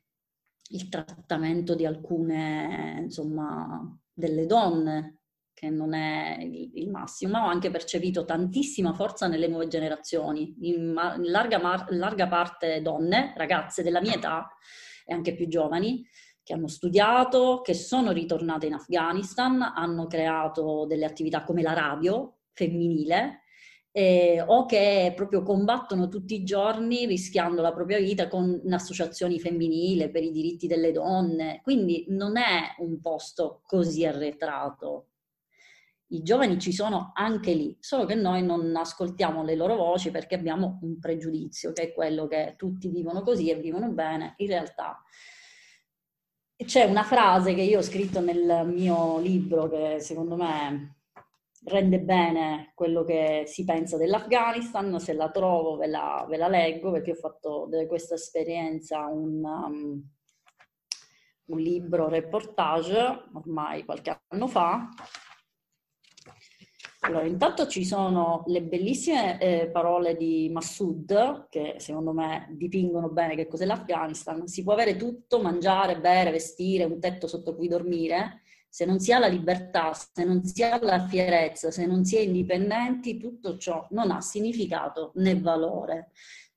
il 0.71 0.89
trattamento 0.91 1.75
di 1.75 1.87
alcune, 1.87 3.01
insomma, 3.05 3.99
delle 4.13 4.45
donne 4.45 5.21
che 5.55 5.71
non 5.71 5.95
è 5.95 6.39
il, 6.41 6.89
massimo, 6.91 7.33
ma 7.33 7.47
ho 7.47 7.49
anche 7.49 7.71
percepito 7.71 8.25
tantissima 8.25 8.93
forza 8.93 9.27
nelle 9.27 9.49
nuove 9.49 9.67
generazioni, 9.69 10.55
in, 10.61 10.95
in 11.17 11.31
larga, 11.31 11.59
mar, 11.59 11.87
larga 11.91 12.29
parte 12.29 12.81
donne, 12.81 13.33
ragazze 13.37 13.83
della 13.83 14.01
mia 14.01 14.15
età 14.15 14.49
e 15.05 15.15
anche 15.15 15.35
più 15.35 15.49
giovani, 15.49 16.07
che 16.45 16.53
hanno 16.53 16.69
studiato, 16.69 17.61
che 17.63 17.75
sono 17.75 18.13
ritornate 18.13 18.67
in 18.67 18.75
Afghanistan, 18.75 19.61
hanno 19.61 20.07
creato 20.07 20.87
delle 20.87 21.07
attività 21.07 21.43
come 21.43 21.63
la 21.63 21.73
radio 21.73 22.38
femminile 22.67 23.43
eh, 23.93 24.43
o 24.47 24.67
che 24.67 25.13
proprio 25.15 25.43
combattono 25.43 26.09
tutti 26.09 26.35
i 26.35 26.45
giorni 26.45 27.07
rischiando 27.07 27.63
la 27.63 27.73
propria 27.73 27.99
vita 27.99 28.29
con 28.29 28.61
associazioni 28.71 29.39
femminili 29.39 30.11
per 30.11 30.23
i 30.23 30.31
diritti 30.31 30.67
delle 30.67 30.93
donne. 30.93 31.61
Quindi 31.63 32.07
non 32.09 32.37
è 32.37 32.75
un 32.79 33.01
posto 33.01 33.63
così 33.65 34.05
arretrato 34.05 35.09
i 36.11 36.23
giovani 36.23 36.59
ci 36.59 36.73
sono 36.73 37.11
anche 37.15 37.53
lì, 37.53 37.77
solo 37.81 38.07
che 38.07 38.15
noi 38.15 38.43
non 38.43 38.75
ascoltiamo 38.75 39.43
le 39.45 39.55
loro 39.55 39.77
voci 39.77 40.11
perché 40.11 40.37
abbiamo 40.37 40.79
un 40.83 40.99
pregiudizio, 40.99 41.73
che 41.73 41.83
è 41.83 41.93
quello 41.93 42.27
che 42.27 42.55
tutti 42.57 42.89
vivono 42.89 43.23
così 43.23 43.51
e 43.51 43.57
vivono 43.57 43.91
bene. 43.91 44.35
In 44.39 44.47
realtà 44.47 45.03
c'è 46.57 46.85
una 46.85 47.03
frase 47.03 47.55
che 47.55 47.61
io 47.61 47.79
ho 47.79 47.83
scritto 47.83 48.21
nel 48.21 48.67
mio 48.67 49.19
libro 49.19 49.69
che 49.69 49.99
secondo 50.01 50.37
me 50.37 50.98
rende 51.69 52.01
bene 52.01 52.73
quello 52.75 53.05
che 53.05 53.45
si 53.47 53.65
pensa 53.65 53.97
dell'Afghanistan, 53.97 54.99
se 54.99 55.13
la 55.13 55.31
trovo 55.31 55.77
ve 55.77 55.87
la, 55.87 56.27
ve 56.29 56.37
la 56.37 56.49
leggo 56.49 56.91
perché 56.91 57.13
ho 57.13 57.17
fatto 57.17 57.69
di 57.71 57.87
questa 57.87 58.15
esperienza 58.15 59.07
un, 59.07 59.45
um, 59.45 60.03
un 61.47 61.59
libro 61.59 62.09
reportage 62.09 63.25
ormai 63.33 63.85
qualche 63.85 64.23
anno 64.29 64.47
fa 64.47 64.89
allora, 67.01 67.25
intanto 67.25 67.69
ci 67.69 67.85
sono 67.85 68.43
le 68.47 68.63
bellissime 68.63 69.41
eh, 69.41 69.71
parole 69.71 70.17
di 70.17 70.51
Massoud, 70.53 71.47
che 71.49 71.77
secondo 71.79 72.13
me 72.13 72.49
dipingono 72.51 73.09
bene 73.09 73.37
che 73.37 73.47
cos'è 73.47 73.65
l'Afghanistan. 73.65 74.47
Si 74.49 74.65
può 74.65 74.73
avere 74.73 74.97
tutto, 74.97 75.41
mangiare, 75.41 76.01
bere, 76.01 76.33
vestire, 76.33 76.85
un 76.85 76.99
tetto 76.99 77.29
sotto 77.29 77.55
cui 77.55 77.69
dormire, 77.69 78.43
se 78.79 78.85
non 78.85 79.01
si 79.01 79.13
ha 79.13 79.19
la 79.19 79.27
libertà, 79.27 79.93
se 79.93 80.23
non 80.23 80.45
si 80.45 80.63
ha 80.63 80.79
la 80.81 81.05
fierezza, 81.05 81.73
se 81.73 81.85
non 81.85 82.05
si 82.05 82.17
è 82.17 82.21
indipendenti, 82.21 83.19
tutto 83.19 83.59
ciò 83.59 83.85
non 83.91 84.13
ha 84.13 84.21
significato 84.21 85.11
né 85.17 85.37
valore. 85.37 86.13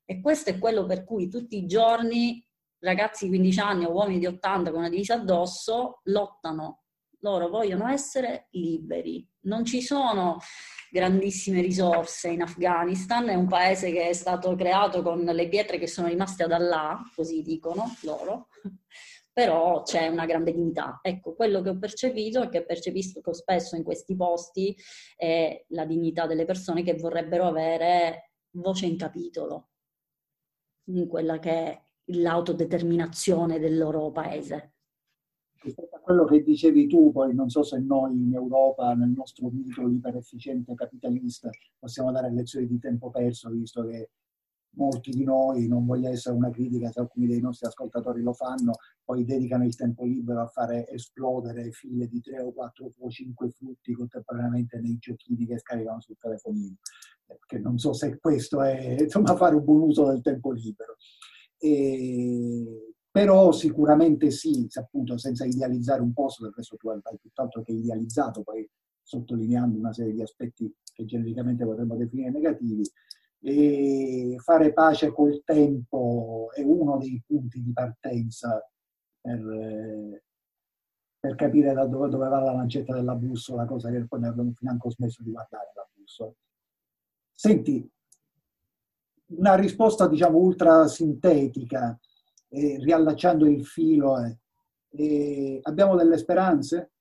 E 0.06 0.22
questo 0.22 0.52
è 0.52 0.60
quello 0.60 0.86
per 0.86 1.04
cui 1.04 1.28
tutti 1.28 1.58
i 1.58 1.66
giorni 1.66 2.48
ragazzi 2.78 3.24
di 3.24 3.32
15 3.32 3.60
anni 3.62 3.86
o 3.86 3.92
uomini 3.92 4.20
di 4.20 4.28
80 4.28 4.70
con 4.70 4.82
una 4.82 4.90
divisa 4.90 5.16
addosso 5.16 6.02
lottano. 6.04 6.84
Loro 7.22 7.50
vogliono 7.50 7.88
essere 7.88 8.50
liberi, 8.52 9.28
non 9.46 9.66
ci 9.66 9.82
sono 9.82 10.38
grandissime 10.92 11.62
risorse 11.62 12.30
in 12.30 12.44
Afghanistan, 12.44 13.30
è 13.30 13.34
un 13.34 13.48
paese 13.48 13.92
che 13.92 14.10
è 14.10 14.14
stato 14.14 14.54
creato 14.56 15.02
con 15.02 15.24
le 15.24 15.48
pietre 15.48 15.80
che 15.80 15.88
sono 15.88 16.08
rimaste 16.08 16.44
ad 16.44 16.52
Allah, 16.52 17.02
così 17.16 17.42
dicono 17.42 17.96
loro, 18.02 18.50
però 19.34 19.84
c'è 19.84 20.08
una 20.08 20.26
grande 20.26 20.54
dignità. 20.54 21.00
Ecco, 21.02 21.34
quello 21.34 21.62
che 21.62 21.70
ho 21.70 21.78
percepito 21.78 22.44
e 22.44 22.50
che 22.50 22.66
percepisco 22.66 23.34
spesso 23.34 23.76
in 23.76 23.84
questi 23.84 24.16
posti 24.16 24.76
è 25.16 25.66
la 25.70 25.86
dignità 25.86 26.28
delle 26.28 26.46
persone 26.46 26.84
che 26.84 26.96
vorrebbero 26.96 27.46
avere 27.46 28.32
voce 28.52 28.86
in 28.86 28.98
capitolo 28.98 29.70
in 30.86 31.08
quella 31.08 31.40
che 31.40 31.52
è 31.52 31.82
l'autodeterminazione 32.06 33.60
del 33.60 33.78
loro 33.78 34.12
paese 34.12 34.74
quello 36.02 36.26
che 36.26 36.42
dicevi 36.42 36.88
tu, 36.88 37.12
poi 37.12 37.36
non 37.36 37.50
so 37.50 37.62
se 37.62 37.80
noi 37.80 38.14
in 38.14 38.34
Europa, 38.34 38.94
nel 38.96 39.10
nostro 39.10 39.50
mito 39.50 39.88
iperefficiente 39.88 40.74
capitalista, 40.74 41.50
possiamo 41.78 42.12
dare 42.12 42.32
lezioni 42.32 42.68
di 42.68 42.80
tempo 42.80 43.12
perso, 43.12 43.50
visto 43.50 43.86
che 43.86 44.10
molti 44.74 45.12
di 45.12 45.24
noi, 45.24 45.68
non 45.68 45.86
voglio 45.86 46.10
essere 46.10 46.36
una 46.36 46.50
critica 46.50 46.92
se 46.92 47.00
alcuni 47.00 47.28
dei 47.28 47.42
nostri 47.42 47.68
ascoltatori 47.68 48.22
lo 48.22 48.34
fanno, 48.34 48.74
poi 49.04 49.26
dedicano 49.26 49.66
il 49.66 49.76
tempo 49.76 50.06
libero 50.06 50.42
a 50.42 50.48
fare 50.48 50.88
esplodere 50.90 51.72
file 51.72 52.08
di 52.08 52.22
tre 52.22 52.42
o 52.42 52.52
quattro 52.54 52.92
o 52.98 53.10
cinque 53.10 53.50
frutti 53.50 53.94
contemporaneamente 53.94 54.80
nei 54.80 54.98
giochini 54.98 55.46
che 55.46 55.60
scaricano 55.60 56.00
sul 56.02 56.18
telefonino. 56.20 56.76
Perché 57.26 57.60
non 57.60 57.78
so 57.78 57.94
se 57.94 58.18
questo 58.20 58.62
è 58.62 58.98
insomma 59.00 59.36
fare 59.36 59.56
un 59.56 59.64
buon 59.64 59.82
uso 59.82 60.06
del 60.08 60.22
tempo 60.22 60.52
libero. 60.52 60.96
E 61.58 62.96
però 63.12 63.52
sicuramente 63.52 64.32
sì, 64.32 64.66
appunto 64.76 65.18
senza 65.18 65.44
idealizzare 65.44 66.02
un 66.02 66.14
posto, 66.14 66.44
per 66.44 66.54
questo 66.54 66.78
tu 66.78 66.88
hai 66.88 67.02
tutt'altro 67.22 67.62
che 67.62 67.74
idealizzato, 67.74 68.42
poi 68.42 68.68
sottolineando 69.04 69.78
una 69.78 69.92
serie 69.92 70.14
di 70.14 70.22
aspetti 70.22 70.74
che 70.94 71.04
genericamente 71.04 71.66
potremmo 71.66 71.98
definire 71.98 72.32
negativi, 72.32 72.90
e 73.44 74.36
fare 74.38 74.72
pace 74.72 75.12
col 75.12 75.42
tempo 75.44 76.50
è 76.54 76.62
uno 76.62 76.98
dei 76.98 77.22
punti 77.26 77.62
di 77.62 77.74
partenza 77.74 78.64
per, 79.20 80.22
per 81.20 81.36
capire 81.36 81.74
da 81.74 81.86
dove, 81.86 82.10
dove, 82.10 82.28
va 82.28 82.40
la 82.40 82.54
lancetta 82.54 82.94
della 82.94 83.16
bussola, 83.16 83.66
cosa 83.66 83.90
che 83.90 84.06
poi 84.06 84.20
ne 84.20 84.28
abbiamo 84.28 84.52
financo 84.54 84.92
smesso 84.92 85.24
di 85.24 85.32
guardare 85.32 85.72
la 85.76 85.90
bussola. 85.94 86.34
Senti, 87.32 87.90
una 89.38 89.56
risposta 89.56 90.08
diciamo 90.08 90.38
ultra 90.38 90.88
sintetica, 90.88 91.98
eh, 92.50 92.78
riallacciando 92.80 93.48
il 93.48 93.66
filo, 93.66 94.24
eh, 94.24 94.38
eh, 94.92 95.60
abbiamo 95.64 95.96
delle 95.96 96.18
speranze? 96.18 96.92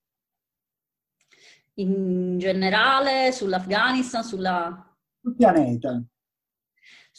In 1.74 2.38
generale, 2.38 3.33
sull'Afghanistan, 3.33 4.22
sulla... 4.22 4.96
Sul 5.20 5.35
pianeta. 5.35 6.03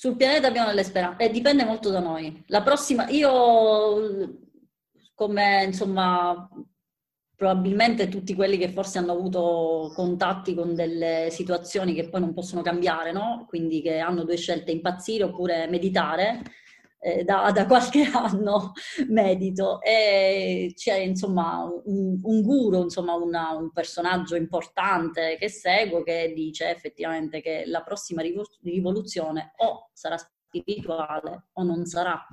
Sul 0.01 0.15
pianeta 0.15 0.47
abbiamo 0.47 0.69
delle 0.69 0.83
speranze, 0.83 1.25
e 1.25 1.29
dipende 1.29 1.63
molto 1.63 1.91
da 1.91 1.99
noi. 1.99 2.43
La 2.47 2.63
prossima, 2.63 3.07
io 3.09 4.39
come 5.13 5.63
insomma 5.65 6.49
probabilmente 7.35 8.07
tutti 8.07 8.33
quelli 8.33 8.57
che 8.57 8.69
forse 8.69 8.97
hanno 8.97 9.11
avuto 9.11 9.91
contatti 9.93 10.55
con 10.55 10.73
delle 10.73 11.27
situazioni 11.29 11.93
che 11.93 12.09
poi 12.09 12.19
non 12.21 12.33
possono 12.33 12.63
cambiare, 12.63 13.11
no? 13.11 13.45
Quindi 13.47 13.83
che 13.83 13.99
hanno 13.99 14.23
due 14.23 14.37
scelte, 14.37 14.71
impazzire 14.71 15.25
oppure 15.25 15.67
meditare, 15.67 16.41
eh, 17.03 17.23
da, 17.23 17.51
da, 17.51 17.65
qualche 17.65 18.03
anno 18.13 18.73
medito 19.07 19.81
e 19.81 20.71
c'è 20.75 20.97
insomma 20.97 21.63
un, 21.85 22.19
un 22.21 22.41
guru, 22.43 22.83
insomma 22.83 23.15
una, 23.15 23.49
un 23.57 23.71
personaggio 23.71 24.35
importante 24.35 25.35
che 25.39 25.49
seguo 25.49 26.03
che 26.03 26.31
dice 26.35 26.69
effettivamente 26.69 27.41
che 27.41 27.63
la 27.65 27.81
prossima 27.81 28.21
rivoluzione 28.21 29.53
o 29.57 29.89
sarà 29.93 30.15
spirituale 30.17 31.47
o 31.53 31.63
non 31.63 31.85
sarà. 31.85 32.23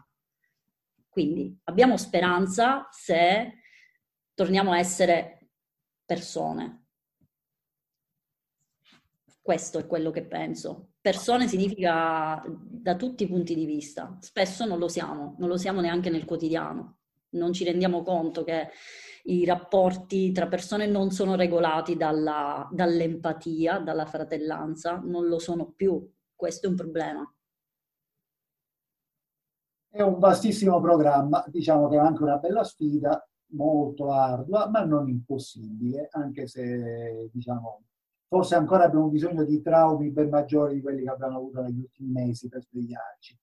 Quindi 1.09 1.59
abbiamo 1.65 1.97
speranza 1.97 2.87
se 2.91 3.55
torniamo 4.35 4.73
a 4.73 4.79
essere 4.79 5.49
persone. 6.05 6.85
Questo 9.41 9.79
è 9.79 9.87
quello 9.87 10.11
che 10.11 10.27
penso. 10.27 10.88
Persone 11.01 11.47
significa 11.47 12.43
da 12.47 12.97
tutti 12.97 13.23
i 13.23 13.29
punti 13.29 13.55
di 13.55 13.65
vista. 13.65 14.17
Spesso 14.21 14.65
non 14.65 14.79
lo 14.79 14.89
siamo, 14.89 15.37
non 15.39 15.49
lo 15.49 15.57
siamo 15.57 15.81
neanche 15.81 16.11
nel 16.11 16.25
quotidiano. 16.25 16.99
Non 17.31 17.53
ci 17.53 17.65
rendiamo 17.65 18.03
conto 18.03 18.43
che 18.43 18.71
i 19.25 19.45
rapporti 19.45 20.33
tra 20.33 20.49
persone 20.49 20.87
non 20.87 21.11
sono 21.11 21.35
regolati 21.35 21.97
dalla, 21.97 22.69
dall'empatia, 22.73 23.79
dalla 23.79 24.07
fratellanza, 24.07 24.97
non 24.97 25.27
lo 25.27 25.39
sono 25.39 25.71
più. 25.71 26.11
Questo 26.35 26.67
è 26.67 26.71
un 26.71 26.77
problema. 26.77 27.35
È 29.91 30.03
un 30.03 30.19
vastissimo 30.19 30.81
programma, 30.81 31.45
diciamo 31.49 31.89
che 31.89 31.97
è 31.97 31.99
anche 31.99 32.23
una 32.23 32.37
bella 32.37 32.65
sfida, 32.65 33.27
molto 33.53 34.11
ardua, 34.13 34.69
ma 34.69 34.85
non 34.85 35.09
impossibile, 35.09 36.09
anche 36.13 36.47
se 36.47 37.29
diciamo, 37.33 37.83
forse 38.29 38.55
ancora 38.55 38.85
abbiamo 38.85 39.09
bisogno 39.09 39.45
di 39.45 39.61
traumi 39.63 40.11
ben 40.11 40.29
maggiori 40.29 40.75
di 40.75 40.83
quelli 40.83 41.03
che 41.03 41.11
abbiamo 41.11 41.39
avuto 41.39 41.63
negli 41.63 41.81
ultimi 41.81 42.11
mesi 42.11 42.49
per 42.49 42.63
svegliarci. 42.63 43.37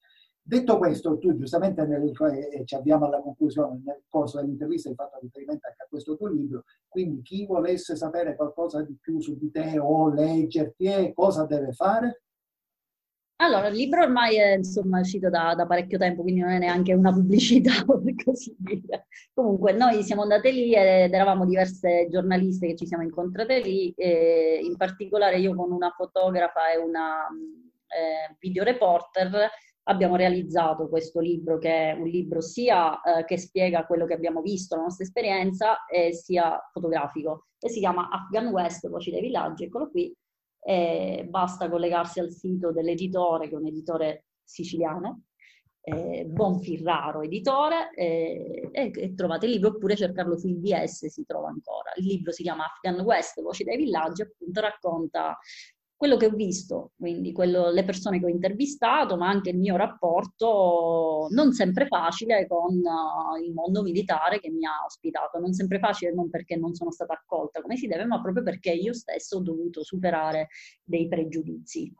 Detto 0.47 0.77
questo, 0.77 1.17
tu 1.17 1.35
giustamente 1.35 1.87
nel, 1.87 2.13
e 2.53 2.65
ci 2.65 2.75
avviamo 2.75 3.07
alla 3.07 3.19
conclusione, 3.19 3.81
nel 3.83 4.03
corso 4.07 4.39
dell'intervista 4.39 4.89
hai 4.89 4.95
fatto 4.95 5.17
riferimento 5.19 5.65
anche 5.67 5.81
a 5.81 5.87
questo 5.89 6.15
tuo 6.15 6.27
libro, 6.27 6.65
quindi 6.87 7.23
chi 7.23 7.47
volesse 7.47 7.95
sapere 7.95 8.35
qualcosa 8.35 8.83
di 8.83 8.95
più 9.01 9.19
su 9.19 9.35
di 9.39 9.49
te 9.49 9.79
o 9.79 10.07
leggerti, 10.09 11.13
cosa 11.15 11.45
deve 11.45 11.71
fare? 11.71 12.24
Allora, 13.37 13.67
il 13.67 13.75
libro 13.75 14.01
ormai 14.01 14.37
è 14.37 14.55
insomma, 14.55 15.01
uscito 15.01 15.29
da, 15.29 15.53
da, 15.55 15.65
parecchio 15.65 15.97
tempo, 15.97 16.21
quindi 16.21 16.39
non 16.39 16.51
è 16.51 16.57
neanche 16.57 16.93
una 16.93 17.11
pubblicità, 17.11 17.83
per 17.85 18.15
così 18.23 18.55
dire. 18.57 19.07
Comunque, 19.33 19.73
noi 19.73 20.03
siamo 20.03 20.21
andate 20.21 20.51
lì 20.51 20.73
ed 20.73 21.13
eravamo 21.13 21.45
diverse 21.45 22.07
giornaliste 22.09 22.67
che 22.67 22.75
ci 22.75 22.87
siamo 22.87 23.03
incontrate 23.03 23.59
lì, 23.59 23.93
in 23.97 24.77
particolare 24.77 25.39
io 25.39 25.53
con 25.53 25.71
una 25.71 25.89
fotografa 25.89 26.71
e 26.71 26.77
una 26.77 27.27
eh, 27.87 28.35
videoreporter 28.39 29.49
abbiamo 29.87 30.15
realizzato 30.15 30.87
questo 30.87 31.19
libro, 31.19 31.57
che 31.57 31.91
è 31.91 31.93
un 31.93 32.07
libro 32.07 32.39
sia 32.39 33.01
eh, 33.01 33.25
che 33.25 33.37
spiega 33.37 33.85
quello 33.85 34.05
che 34.05 34.13
abbiamo 34.13 34.41
visto, 34.41 34.77
la 34.77 34.83
nostra 34.83 35.03
esperienza, 35.03 35.77
sia 36.11 36.57
fotografico. 36.71 37.47
E 37.59 37.67
si 37.69 37.79
chiama 37.79 38.07
Afghan 38.09 38.47
West, 38.47 38.87
Voci 38.87 39.11
dei 39.11 39.21
Villaggi, 39.21 39.65
eccolo 39.65 39.89
qui 39.89 40.15
eh, 40.67 41.25
basta 41.29 41.69
collegarsi 41.69 42.19
al 42.19 42.31
sito 42.31 42.71
dell'editore, 42.71 43.47
che 43.47 43.53
è 43.53 43.57
un 43.57 43.67
editore 43.67 44.25
siciliano, 44.43 45.25
eh, 45.81 46.25
Bonfirraro 46.25 47.21
editore, 47.21 47.91
eh, 47.93 48.69
e, 48.71 48.91
e, 48.95 49.13
trovate 49.13 49.45
il 49.45 49.51
libro, 49.51 49.69
oppure 49.69 49.95
cercarlo 49.95 50.35
su 50.39 50.47
IBS 50.47 51.05
si 51.05 51.23
trova 51.23 51.49
ancora. 51.49 51.91
Il 51.97 52.05
libro 52.05 52.31
si 52.31 52.41
chiama 52.41 52.65
Afghan 52.65 52.99
West, 53.05 53.39
Voci 53.41 53.63
dai 53.63 53.77
villaggi, 53.77 54.23
appunto 54.23 54.59
racconta 54.59 55.37
quello 55.97 56.17
che 56.17 56.25
ho 56.25 56.31
visto, 56.31 56.91
quindi 56.97 57.31
quello, 57.31 57.71
le 57.71 57.85
persone 57.85 58.19
che 58.19 58.25
ho 58.25 58.29
intervistato, 58.29 59.15
ma 59.15 59.29
anche 59.29 59.51
il 59.51 59.57
mio 59.57 59.77
rapporto 59.77 61.27
non 61.29 61.53
sempre 61.53 61.87
facile 61.87 62.45
con 62.47 62.75
uh, 62.75 63.41
il 63.41 63.53
mondo 63.53 63.81
militare 63.81 64.39
che 64.39 64.49
mi 64.49 64.65
ha 64.65 64.83
ospitato. 64.85 65.39
Non 65.39 65.53
sempre 65.53 65.79
facile 65.79 66.13
non 66.13 66.29
perché 66.29 66.57
non 66.57 66.73
sono 66.73 66.91
stata 66.91 67.13
accolta 67.13 67.61
come 67.61 67.77
si 67.77 67.87
deve, 67.87 68.05
ma 68.05 68.21
proprio 68.21 68.43
perché 68.43 68.71
io 68.71 68.93
stesso 68.93 69.37
ho 69.37 69.41
dovuto 69.41 69.83
superare 69.83 70.49
dei 70.83 71.07
pregiudizi. 71.07 71.93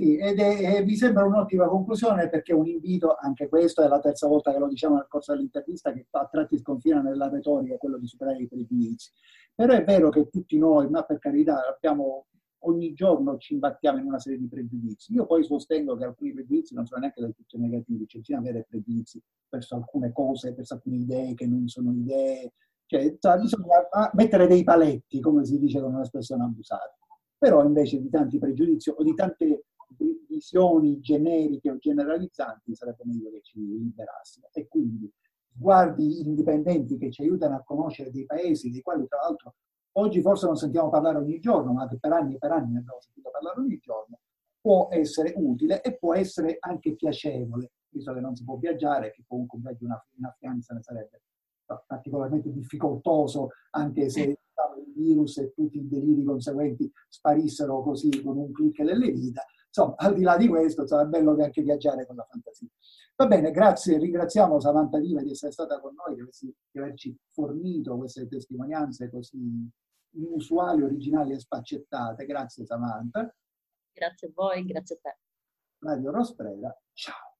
Sì, 0.00 0.16
ed 0.16 0.38
è, 0.38 0.76
è, 0.76 0.84
mi 0.84 0.94
sembra 0.94 1.24
un'ottima 1.24 1.66
conclusione 1.66 2.28
perché 2.28 2.52
un 2.52 2.68
invito, 2.68 3.16
anche 3.20 3.48
questo 3.48 3.82
è 3.82 3.88
la 3.88 3.98
terza 3.98 4.28
volta 4.28 4.52
che 4.52 4.58
lo 4.58 4.68
diciamo 4.68 4.94
nel 4.94 5.08
corso 5.08 5.32
dell'intervista, 5.32 5.92
che 5.92 6.06
a 6.08 6.28
tratti 6.30 6.56
sconfina 6.56 7.00
nella 7.00 7.28
retorica, 7.28 7.76
quello 7.78 7.98
di 7.98 8.06
superare 8.06 8.40
i 8.40 8.46
pregiudizi. 8.46 9.10
Però 9.52 9.74
è 9.74 9.82
vero 9.82 10.10
che 10.10 10.28
tutti 10.28 10.56
noi, 10.56 10.88
ma 10.88 11.02
per 11.02 11.18
carità, 11.18 11.66
abbiamo 11.66 12.26
ogni 12.60 12.92
giorno 12.92 13.36
ci 13.38 13.54
imbattiamo 13.54 13.98
in 13.98 14.06
una 14.06 14.18
serie 14.18 14.38
di 14.38 14.48
pregiudizi. 14.48 15.12
Io 15.12 15.26
poi 15.26 15.44
sostengo 15.44 15.96
che 15.96 16.04
alcuni 16.04 16.32
pregiudizi 16.32 16.74
non 16.74 16.86
sono 16.86 17.00
neanche 17.00 17.20
del 17.20 17.34
tutto 17.34 17.58
negativi, 17.58 18.06
cioè 18.06 18.20
bisogna 18.20 18.40
avere 18.40 18.66
pregiudizi 18.68 19.22
verso 19.48 19.76
alcune 19.76 20.12
cose, 20.12 20.52
verso 20.52 20.74
alcune 20.74 20.96
idee 20.96 21.34
che 21.34 21.46
non 21.46 21.68
sono 21.68 21.92
idee, 21.92 22.52
cioè 22.86 23.16
bisogna 23.40 24.10
mettere 24.14 24.46
dei 24.46 24.64
paletti, 24.64 25.20
come 25.20 25.44
si 25.44 25.58
dice 25.58 25.80
con 25.80 25.94
un'espressione 25.94 26.44
abusata. 26.44 26.96
Però 27.36 27.64
invece 27.64 28.00
di 28.00 28.08
tanti 28.08 28.38
pregiudizi 28.38 28.90
o 28.90 29.02
di 29.02 29.14
tante 29.14 29.64
visioni 30.28 31.00
generiche 31.00 31.70
o 31.70 31.78
generalizzanti 31.78 32.74
sarebbe 32.74 33.02
meglio 33.04 33.30
che 33.30 33.40
ci 33.42 33.58
liberassimo. 33.60 34.48
E 34.52 34.66
quindi 34.68 35.10
sguardi 35.54 36.20
indipendenti 36.20 36.98
che 36.98 37.10
ci 37.10 37.22
aiutano 37.22 37.56
a 37.56 37.62
conoscere 37.62 38.10
dei 38.10 38.24
paesi 38.24 38.70
dei 38.70 38.82
quali 38.82 39.06
tra 39.06 39.18
l'altro 39.20 39.54
Oggi 39.98 40.20
forse 40.20 40.46
non 40.46 40.54
sentiamo 40.54 40.90
parlare 40.90 41.18
ogni 41.18 41.40
giorno, 41.40 41.72
ma 41.72 41.88
per 41.88 42.12
anni 42.12 42.34
e 42.34 42.38
per 42.38 42.52
anni 42.52 42.72
ne 42.72 42.78
abbiamo 42.78 43.00
sentito 43.00 43.30
parlare 43.30 43.58
ogni 43.58 43.78
giorno. 43.78 44.20
Può 44.60 44.86
essere 44.92 45.32
utile 45.36 45.82
e 45.82 45.96
può 45.96 46.14
essere 46.14 46.56
anche 46.60 46.94
piacevole, 46.94 47.72
visto 47.88 48.12
che 48.12 48.20
non 48.20 48.36
si 48.36 48.44
può 48.44 48.56
viaggiare, 48.56 49.10
che 49.10 49.24
comunque 49.26 49.58
un 49.58 49.64
viaggio 49.64 49.86
in 49.86 50.24
Afghanistan 50.24 50.80
sarebbe 50.82 51.22
particolarmente 51.86 52.52
difficoltoso, 52.52 53.50
anche 53.70 54.08
se 54.08 54.22
il 54.22 54.38
virus 54.94 55.38
e 55.38 55.52
tutti 55.52 55.78
i 55.78 55.88
deliri 55.88 56.22
conseguenti 56.22 56.90
sparissero 57.08 57.82
così 57.82 58.22
con 58.22 58.36
un 58.36 58.52
clic 58.52 58.82
delle 58.84 59.10
dita. 59.12 59.44
Insomma, 59.66 59.96
al 59.96 60.14
di 60.14 60.22
là 60.22 60.36
di 60.36 60.46
questo, 60.46 60.84
è 60.84 61.04
bello 61.06 61.36
anche 61.42 61.62
viaggiare 61.62 62.06
con 62.06 62.14
la 62.14 62.26
fantasia. 62.30 62.68
Va 63.16 63.26
bene, 63.26 63.50
grazie, 63.50 63.98
ringraziamo 63.98 64.60
Samantha 64.60 64.98
Viva 64.98 65.22
di 65.22 65.32
essere 65.32 65.50
stata 65.50 65.80
con 65.80 65.92
noi, 65.94 66.14
di 66.14 66.78
averci 66.78 67.16
fornito 67.32 67.96
queste 67.96 68.28
testimonianze 68.28 69.10
così 69.10 69.68
inusuali, 70.18 70.82
originali 70.82 71.32
e 71.32 71.38
spaccettate. 71.38 72.26
Grazie 72.26 72.64
Samantha. 72.64 73.34
Grazie 73.92 74.28
a 74.28 74.30
voi, 74.34 74.64
grazie 74.64 74.96
a 74.96 74.98
te. 75.00 75.18
Radio 75.80 76.10
Rosprera, 76.10 76.76
ciao. 76.92 77.37